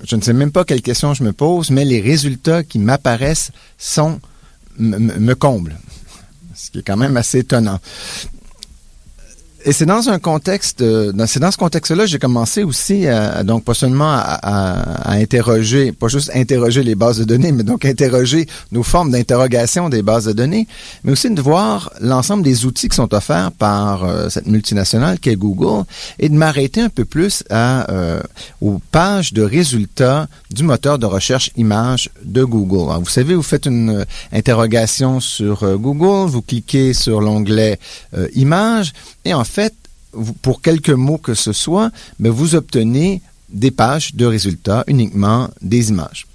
je 0.03 0.15
ne 0.15 0.21
sais 0.21 0.33
même 0.33 0.51
pas 0.51 0.65
quelle 0.65 0.83
question 0.83 1.15
je 1.15 1.23
me 1.23 1.33
pose, 1.33 1.71
mais 1.71 1.83
les 1.83 1.99
résultats 1.99 2.63
qui 2.63 2.77
m'apparaissent 2.77 3.51
me 4.77 5.33
comblent 5.33 5.77
ce 6.53 6.71
qui 6.71 6.79
est 6.79 6.83
quand 6.83 6.97
même 6.97 7.17
assez 7.17 7.39
étonnant. 7.39 7.79
Et 9.65 9.71
c'est 9.71 9.85
dans 9.85 10.09
un 10.09 10.19
contexte, 10.19 10.81
euh, 10.81 11.13
c'est 11.25 11.39
dans 11.39 11.49
ce 11.51 11.55
contexte-là 11.57 12.05
j'ai 12.05 12.19
commencé 12.19 12.63
aussi, 12.63 13.07
à, 13.07 13.43
donc 13.43 13.63
pas 13.63 13.73
seulement 13.73 14.11
à, 14.11 14.17
à- 14.19 15.11
à 15.11 15.13
interroger, 15.13 15.93
pas 15.93 16.09
juste 16.09 16.31
interroger 16.35 16.83
les 16.83 16.95
bases 16.95 17.19
de 17.19 17.23
données, 17.23 17.53
mais 17.53 17.63
donc 17.63 17.85
interroger 17.85 18.45
nos 18.73 18.83
formes 18.83 19.11
d'interrogation 19.11 19.87
des 19.87 20.01
bases 20.01 20.25
de 20.25 20.33
données, 20.33 20.67
mais 21.05 21.13
aussi 21.13 21.29
de 21.29 21.41
voir 21.41 21.91
l'ensemble 22.01 22.43
des 22.43 22.65
outils 22.65 22.89
qui 22.89 22.95
sont 22.97 23.13
offerts 23.13 23.53
par 23.53 24.03
euh, 24.03 24.27
cette 24.27 24.47
multinationale 24.47 25.17
qu'est 25.17 25.37
Google 25.37 25.85
et 26.19 26.27
de 26.27 26.35
m'arrêter 26.35 26.81
un 26.81 26.89
peu 26.89 27.05
plus 27.05 27.43
à, 27.49 27.89
euh, 27.89 28.19
aux 28.59 28.81
pages 28.91 29.31
de 29.31 29.43
résultats 29.43 30.27
du 30.51 30.63
moteur 30.63 30.99
de 30.99 31.05
recherche 31.05 31.51
image 31.55 32.09
de 32.25 32.43
Google. 32.43 32.89
Alors, 32.91 32.99
vous 32.99 33.09
savez, 33.09 33.33
vous 33.33 33.41
faites 33.43 33.65
une 33.65 33.89
euh, 34.01 34.05
interrogation 34.33 35.21
sur 35.21 35.63
euh, 35.63 35.77
Google, 35.77 36.29
vous 36.29 36.41
cliquez 36.41 36.93
sur 36.93 37.21
l'onglet 37.21 37.79
Images 38.35 38.91
et 39.25 39.33
en 39.33 39.43
fait, 39.43 39.73
pour 40.41 40.61
quelques 40.61 40.89
mots 40.89 41.17
que 41.17 41.33
ce 41.33 41.53
soit, 41.53 41.91
mais 42.19 42.29
vous 42.29 42.55
obtenez 42.55 43.21
des 43.49 43.71
pages 43.71 44.15
de 44.15 44.25
résultats 44.25 44.83
uniquement 44.87 45.49
des 45.61 45.89
images. 45.89 46.27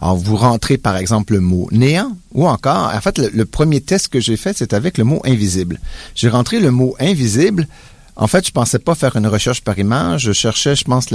Alors, 0.00 0.16
vous 0.16 0.36
rentrez 0.36 0.76
par 0.76 0.96
exemple 0.96 1.34
le 1.34 1.40
mot 1.40 1.68
néant 1.70 2.16
ou 2.32 2.46
encore, 2.46 2.92
en 2.94 3.00
fait, 3.00 3.18
le, 3.18 3.44
premier 3.44 3.80
test 3.80 4.08
que 4.08 4.20
j'ai 4.20 4.36
fait, 4.36 4.56
c'est 4.56 4.74
avec 4.74 4.98
le 4.98 5.04
mot 5.04 5.20
invisible. 5.24 5.80
J'ai 6.14 6.28
rentré 6.28 6.60
le 6.60 6.70
mot 6.70 6.94
invisible. 7.00 7.68
En 8.16 8.26
fait, 8.26 8.46
je 8.46 8.52
pensais 8.52 8.78
pas 8.78 8.94
faire 8.94 9.16
une 9.16 9.26
recherche 9.26 9.62
par 9.62 9.78
image. 9.78 10.22
Je 10.24 10.32
cherchais, 10.32 10.76
je 10.76 10.84
pense, 10.84 11.06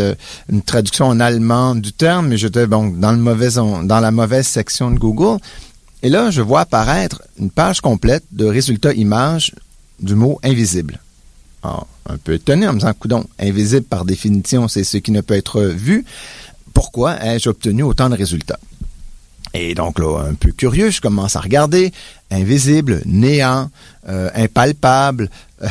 une 0.49 0.61
traduction 0.61 1.05
en 1.05 1.19
allemand 1.19 1.75
du 1.75 1.93
terme, 1.93 2.27
mais 2.27 2.37
j'étais 2.37 2.67
dans, 2.67 2.87
dans 2.87 3.99
la 3.99 4.11
mauvaise 4.11 4.47
section 4.47 4.91
de 4.91 4.97
Google. 4.97 5.39
Et 6.01 6.09
là, 6.09 6.31
je 6.31 6.41
vois 6.41 6.61
apparaître 6.61 7.21
une 7.37 7.51
page 7.51 7.81
complète 7.81 8.23
de 8.31 8.45
résultats 8.45 8.93
images 8.93 9.53
du 10.01 10.15
mot 10.15 10.39
invisible. 10.43 10.99
Alors, 11.63 11.87
un 12.07 12.17
peu 12.17 12.33
étonné 12.33 12.67
en 12.67 12.73
me 12.73 12.79
disant, 12.79 12.93
coudon, 12.93 13.25
invisible 13.39 13.85
par 13.85 14.05
définition, 14.05 14.67
c'est 14.67 14.83
ce 14.83 14.97
qui 14.97 15.11
ne 15.11 15.21
peut 15.21 15.35
être 15.35 15.61
vu. 15.61 16.05
Pourquoi 16.73 17.21
ai-je 17.23 17.49
obtenu 17.49 17.83
autant 17.83 18.09
de 18.09 18.15
résultats? 18.15 18.59
Et 19.53 19.73
donc 19.73 19.99
là, 19.99 20.25
un 20.29 20.35
peu 20.35 20.51
curieux, 20.51 20.91
je 20.91 21.01
commence 21.01 21.35
à 21.35 21.39
regarder 21.39 21.91
invisible, 22.29 23.01
néant, 23.05 23.69
euh, 24.07 24.29
impalpable, 24.35 25.29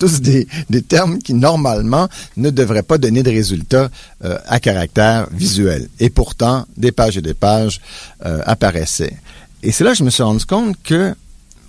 tous 0.00 0.20
des, 0.20 0.46
termes 0.88 1.18
qui 1.18 1.34
normalement 1.34 2.08
ne 2.36 2.50
devraient 2.50 2.82
pas 2.82 2.98
donner 2.98 3.22
de 3.22 3.30
résultats 3.30 3.90
euh, 4.24 4.38
à 4.46 4.58
caractère 4.58 5.28
visuel. 5.32 5.88
Et 6.00 6.08
pourtant, 6.08 6.66
des 6.76 6.92
pages 6.92 7.18
et 7.18 7.22
des 7.22 7.34
pages 7.34 7.80
euh, 8.24 8.40
apparaissaient. 8.46 9.16
Et 9.62 9.70
c'est 9.70 9.84
là 9.84 9.90
que 9.90 9.98
je 9.98 10.04
me 10.04 10.10
suis 10.10 10.22
rendu 10.22 10.44
compte 10.46 10.76
que 10.82 11.14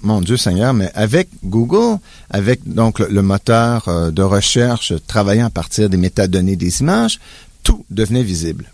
mon 0.03 0.21
Dieu 0.21 0.37
Seigneur, 0.37 0.73
mais 0.73 0.91
avec 0.93 1.29
Google, 1.43 1.97
avec 2.29 2.61
donc 2.65 2.99
le, 2.99 3.21
moteur 3.21 3.87
euh, 3.87 4.11
de 4.11 4.21
recherche 4.21 4.93
travaillant 5.07 5.47
à 5.47 5.49
partir 5.49 5.89
des 5.89 5.97
métadonnées 5.97 6.55
des 6.55 6.81
images, 6.81 7.19
tout 7.63 7.85
devenait 7.89 8.23
visible, 8.23 8.71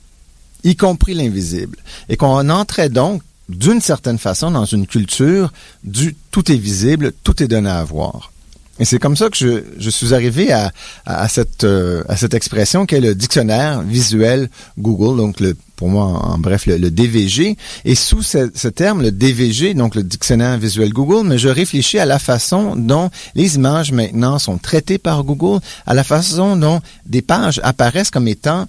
y 0.63 0.75
compris 0.75 1.13
l'invisible. 1.13 1.77
Et 2.09 2.17
qu'on 2.17 2.49
entrait 2.49 2.89
donc, 2.89 3.21
d'une 3.47 3.81
certaine 3.81 4.17
façon, 4.17 4.51
dans 4.51 4.65
une 4.65 4.85
culture 4.85 5.51
du 5.83 6.15
tout 6.31 6.51
est 6.51 6.57
visible, 6.57 7.13
tout 7.23 7.41
est 7.41 7.47
donné 7.47 7.69
à 7.69 7.83
voir. 7.83 8.31
Et 8.79 8.85
c'est 8.85 8.99
comme 8.99 9.17
ça 9.17 9.29
que 9.29 9.37
je, 9.37 9.63
je 9.77 9.89
suis 9.89 10.13
arrivé 10.13 10.51
à, 10.51 10.71
à, 11.05 11.23
à 11.23 11.27
cette, 11.27 11.63
euh, 11.63 12.03
à 12.07 12.15
cette 12.15 12.33
expression 12.33 12.85
qui 12.85 12.95
est 12.95 13.01
le 13.01 13.13
dictionnaire 13.13 13.81
visuel 13.81 14.49
Google, 14.77 15.17
donc 15.17 15.39
le, 15.39 15.55
pour 15.75 15.89
moi, 15.89 16.05
en, 16.05 16.37
bref, 16.37 16.65
le, 16.65 16.77
le 16.77 16.89
DVG. 16.89 17.57
Et 17.85 17.95
sous 17.95 18.21
ce, 18.21 18.49
ce 18.53 18.67
terme, 18.67 19.01
le 19.01 19.11
DVG, 19.11 19.73
donc 19.73 19.95
le 19.95 20.03
dictionnaire 20.03 20.57
visuel 20.57 20.91
Google, 20.93 21.27
mais 21.27 21.37
je 21.37 21.49
réfléchis 21.49 21.99
à 21.99 22.05
la 22.05 22.19
façon 22.19 22.75
dont 22.75 23.09
les 23.35 23.55
images 23.55 23.91
maintenant 23.91 24.39
sont 24.39 24.57
traitées 24.57 24.97
par 24.97 25.23
Google, 25.23 25.59
à 25.85 25.93
la 25.93 26.03
façon 26.03 26.55
dont 26.55 26.81
des 27.05 27.21
pages 27.21 27.59
apparaissent 27.63 28.11
comme 28.11 28.27
étant 28.27 28.67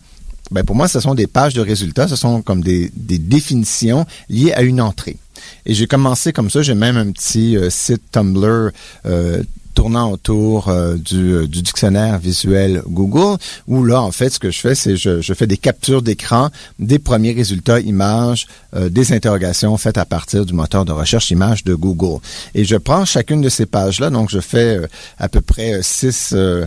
ben 0.51 0.65
pour 0.65 0.75
moi, 0.75 0.89
ce 0.89 0.99
sont 0.99 1.15
des 1.15 1.29
pages 1.29 1.55
de 1.55 1.61
résultats, 1.61 2.09
ce 2.09 2.17
sont 2.17 2.43
comme 2.43 2.61
des, 2.61 2.91
des 2.95 3.19
définitions 3.19 4.05
liées 4.29 4.53
à 4.53 4.63
une 4.63 4.81
entrée. 4.81 5.17
Et 5.65 5.75
j'ai 5.75 5.87
commencé 5.87 6.33
comme 6.33 6.51
ça, 6.51 6.63
j'ai 6.63 6.75
même 6.75 6.97
un 6.97 7.13
petit 7.13 7.57
euh, 7.57 7.71
site 7.71 8.03
Tumblr 8.11 8.71
euh, 9.07 9.43
tournant 9.75 10.11
autour 10.11 10.69
euh, 10.69 10.97
du, 10.97 11.33
euh, 11.33 11.47
du, 11.47 11.63
dictionnaire 11.63 12.19
visuel 12.19 12.83
Google, 12.87 13.39
où 13.67 13.85
là, 13.85 14.03
en 14.03 14.13
fait, 14.13 14.31
ce 14.31 14.39
que 14.39 14.51
je 14.51 14.61
fais, 14.61 14.75
c'est 14.75 14.97
je, 14.97 15.21
je 15.21 15.35
fais 15.35 15.47
des 15.47 15.57
captures 15.57 16.03
d'écran 16.03 16.51
des 16.79 16.99
premiers 16.99 17.33
résultats 17.33 17.81
images, 17.81 18.47
euh, 18.75 18.89
des 18.89 19.13
interrogations 19.13 19.77
faites 19.77 19.99
à 19.99 20.05
partir 20.05 20.47
du 20.47 20.53
moteur 20.53 20.85
de 20.85 20.93
recherche 20.93 21.31
images 21.31 21.65
de 21.65 21.75
Google. 21.75 22.21
Et 22.55 22.65
je 22.65 22.77
prends 22.77 23.05
chacune 23.05 23.41
de 23.41 23.49
ces 23.49 23.67
pages-là, 23.67 24.11
donc 24.11 24.31
je 24.31 24.41
fais 24.41 24.79
euh, 24.79 24.87
à 25.19 25.29
peu 25.29 25.41
près 25.41 25.81
six, 25.83 26.33
euh, 26.35 26.67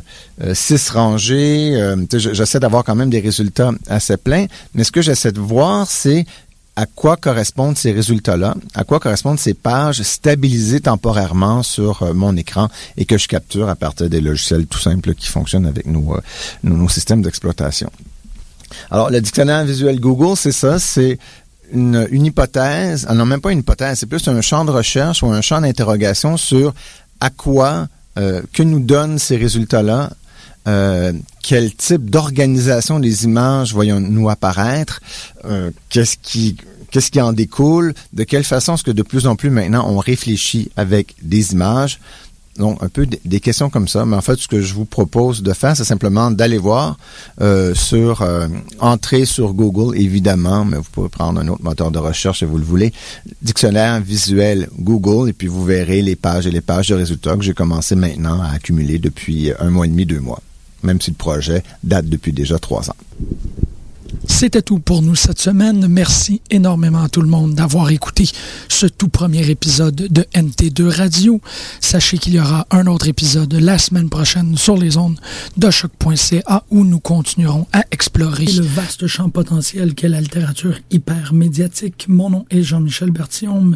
six 0.54 0.90
rangées. 0.90 1.76
Euh, 1.76 1.96
j'essaie 2.12 2.60
d'avoir 2.60 2.84
quand 2.84 2.96
même 2.96 3.10
des 3.10 3.20
résultats 3.20 3.72
assez 3.88 4.18
pleins, 4.18 4.46
mais 4.74 4.84
ce 4.84 4.92
que 4.92 5.02
j'essaie 5.02 5.32
de 5.32 5.40
voir, 5.40 5.88
c'est 5.90 6.26
à 6.76 6.86
quoi 6.86 7.18
correspondent 7.18 7.78
ces 7.78 7.92
résultats-là, 7.92 8.56
à 8.74 8.84
quoi 8.84 9.00
correspondent 9.00 9.40
ces 9.40 9.54
pages 9.54 10.02
stabilisées 10.02 10.82
temporairement 10.82 11.62
sur 11.62 12.02
euh, 12.02 12.14
mon 12.14 12.36
écran 12.36 12.68
et 12.98 13.06
que 13.06 13.18
je 13.18 13.28
capture 13.28 13.70
à 13.70 13.76
partir 13.76 14.10
des 14.10 14.22
logiciels 14.22 14.66
tout 14.66 14.80
simples 14.80 15.14
qui 15.14 15.28
fonctionnent 15.28 15.68
avec 15.68 15.86
nos, 15.86 16.16
euh, 16.16 16.22
nos, 16.64 16.90
systèmes 16.90 17.22
d'exploitation. 17.22 17.92
Alors, 18.90 19.12
le 19.12 19.22
dictionnaire 19.22 19.64
visuel 19.66 20.00
Google, 20.00 20.36
c'est 20.36 20.52
ça, 20.52 20.80
c'est 20.80 21.20
une, 21.72 22.08
une, 22.10 22.26
hypothèse, 22.26 23.06
ah 23.08 23.14
non, 23.14 23.26
même 23.26 23.42
pas 23.42 23.52
une 23.52 23.60
hypothèse, 23.60 24.00
c'est 24.00 24.08
plus 24.08 24.28
un 24.28 24.42
champ 24.42 24.66
de 24.66 24.72
recherche 24.72 25.22
ou 25.22 25.28
un 25.28 25.42
champ 25.42 25.62
d'interrogation 25.62 26.38
sur 26.38 26.74
à 27.20 27.30
quoi 27.30 27.88
euh, 28.18 28.42
que 28.52 28.64
nous 28.64 28.80
donnent 28.80 29.20
ces 29.20 29.38
résultats-là 29.38 30.12
euh, 30.68 31.14
quel 31.42 31.74
type 31.74 32.10
d'organisation 32.10 33.00
des 33.00 33.26
images 33.26 33.74
voyons-nous 33.74 34.30
apparaître, 34.30 35.02
euh, 35.46 35.72
qu'est-ce 35.90 36.18
qui 36.22 36.58
qu'est-ce 36.92 37.10
qui 37.10 37.20
en 37.20 37.34
découle, 37.34 37.96
de 38.14 38.24
quelle 38.24 38.44
façon 38.44 38.76
est-ce 38.76 38.84
que 38.84 38.92
de 38.92 39.02
plus 39.02 39.26
en 39.26 39.36
plus 39.36 39.50
maintenant 39.50 39.86
on 39.90 39.98
réfléchit 39.98 40.72
avec 40.78 41.16
des 41.22 41.54
images? 41.54 42.00
Donc, 42.58 42.84
un 42.84 42.90
peu 42.90 43.08
des 43.08 43.40
questions 43.40 43.70
comme 43.70 43.88
ça. 43.88 44.06
Mais 44.06 44.16
en 44.16 44.22
fait, 44.22 44.36
ce 44.36 44.48
que 44.48 44.62
je 44.62 44.74
vous 44.74 44.86
propose 44.86 45.42
de 45.42 45.54
faire, 45.54 45.76
c'est 45.76 45.84
simplement 45.84 46.30
d'aller 46.30 46.60
voir 46.60 46.98
euh, 47.42 47.74
sur, 47.74 48.22
euh, 48.22 48.48
entrer 48.80 49.26
sur 49.26 49.54
Google, 49.54 49.98
évidemment, 49.98 50.64
mais 50.64 50.78
vous 50.78 50.86
pouvez 50.92 51.10
prendre 51.10 51.42
un 51.42 51.48
autre 51.48 51.64
moteur 51.64 51.90
de 51.90 51.98
recherche 51.98 52.40
si 52.40 52.46
vous 52.46 52.58
le 52.58 52.64
voulez, 52.64 52.94
dictionnaire 53.42 54.00
visuel 54.02 54.70
Google, 54.78 55.30
et 55.30 55.34
puis 55.34 55.48
vous 55.48 55.66
verrez 55.66 56.02
les 56.02 56.16
pages 56.16 56.46
et 56.46 56.52
les 56.52 56.62
pages 56.62 56.90
de 56.90 56.96
résultats 56.96 57.36
que 57.36 57.44
j'ai 57.44 57.54
commencé 57.54 57.96
maintenant 57.96 58.40
à 58.42 58.52
accumuler 58.52 59.00
depuis 59.00 59.52
un 59.60 59.72
mois 59.72 59.86
et 59.86 59.90
demi, 59.90 60.06
deux 60.06 60.20
mois 60.20 60.42
même 60.84 61.02
si 61.02 61.12
le 61.12 61.16
projet 61.16 61.64
date 61.84 62.08
depuis 62.08 62.34
déjà 62.34 62.60
trois 62.60 62.90
ans. 62.90 62.96
C'était 64.28 64.62
tout 64.62 64.80
pour 64.80 65.02
nous 65.02 65.16
cette 65.16 65.40
semaine. 65.40 65.88
Merci 65.88 66.42
énormément 66.50 67.04
à 67.04 67.10
tout 67.10 67.22
le 67.22 67.28
monde 67.28 67.56
d'avoir 67.56 67.90
écouté 67.90 68.30
ce 68.70 68.86
tout 68.86 69.10
premier 69.10 69.50
épisode 69.50 69.96
de 69.96 70.22
NT2 70.34 70.88
Radio. 70.88 71.42
Sachez 71.82 72.18
qu'il 72.18 72.34
y 72.34 72.40
aura 72.40 72.66
un 72.72 72.88
autre 72.88 73.08
épisode 73.08 73.54
la 73.54 73.78
semaine 73.78 74.10
prochaine 74.10 74.58
sur 74.58 74.78
les 74.78 74.98
ondes 74.98 75.20
de 75.58 75.70
choc.ca 75.70 76.64
où 76.70 76.86
nous 76.86 77.00
continuerons 77.00 77.68
à 77.74 77.84
explorer 77.92 78.46
le 78.46 78.64
vaste 78.64 79.08
champ 79.08 79.30
potentiel 79.30 79.94
qu'est 79.94 80.10
la 80.10 80.22
littérature 80.22 80.78
hyper 80.90 81.34
médiatique. 81.34 82.06
Mon 82.08 82.30
nom 82.30 82.46
est 82.50 82.64
Jean-Michel 82.64 83.12
Bertillon 83.12 83.74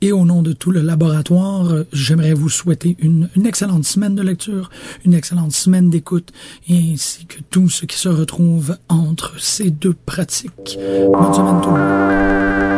et 0.00 0.12
au 0.12 0.24
nom 0.24 0.42
de 0.42 0.52
tout 0.52 0.70
le 0.70 0.80
laboratoire, 0.80 1.84
j'aimerais 1.92 2.34
vous 2.34 2.48
souhaiter 2.48 2.96
une, 3.00 3.28
excellente 3.44 3.84
semaine 3.84 4.14
de 4.14 4.22
lecture, 4.22 4.70
une 5.04 5.14
excellente 5.14 5.52
semaine 5.52 5.90
d'écoute, 5.90 6.32
ainsi 6.70 7.26
que 7.26 7.38
tout 7.50 7.68
ce 7.68 7.86
qui 7.86 7.96
se 7.96 8.08
retrouve 8.08 8.76
entre 8.88 9.40
ces 9.40 9.70
deux 9.70 9.94
pratiques. 9.94 10.78
Bonne 11.12 11.34
semaine 11.34 11.60
tout 11.62 11.70
le 11.70 11.78
monde. 11.78 12.77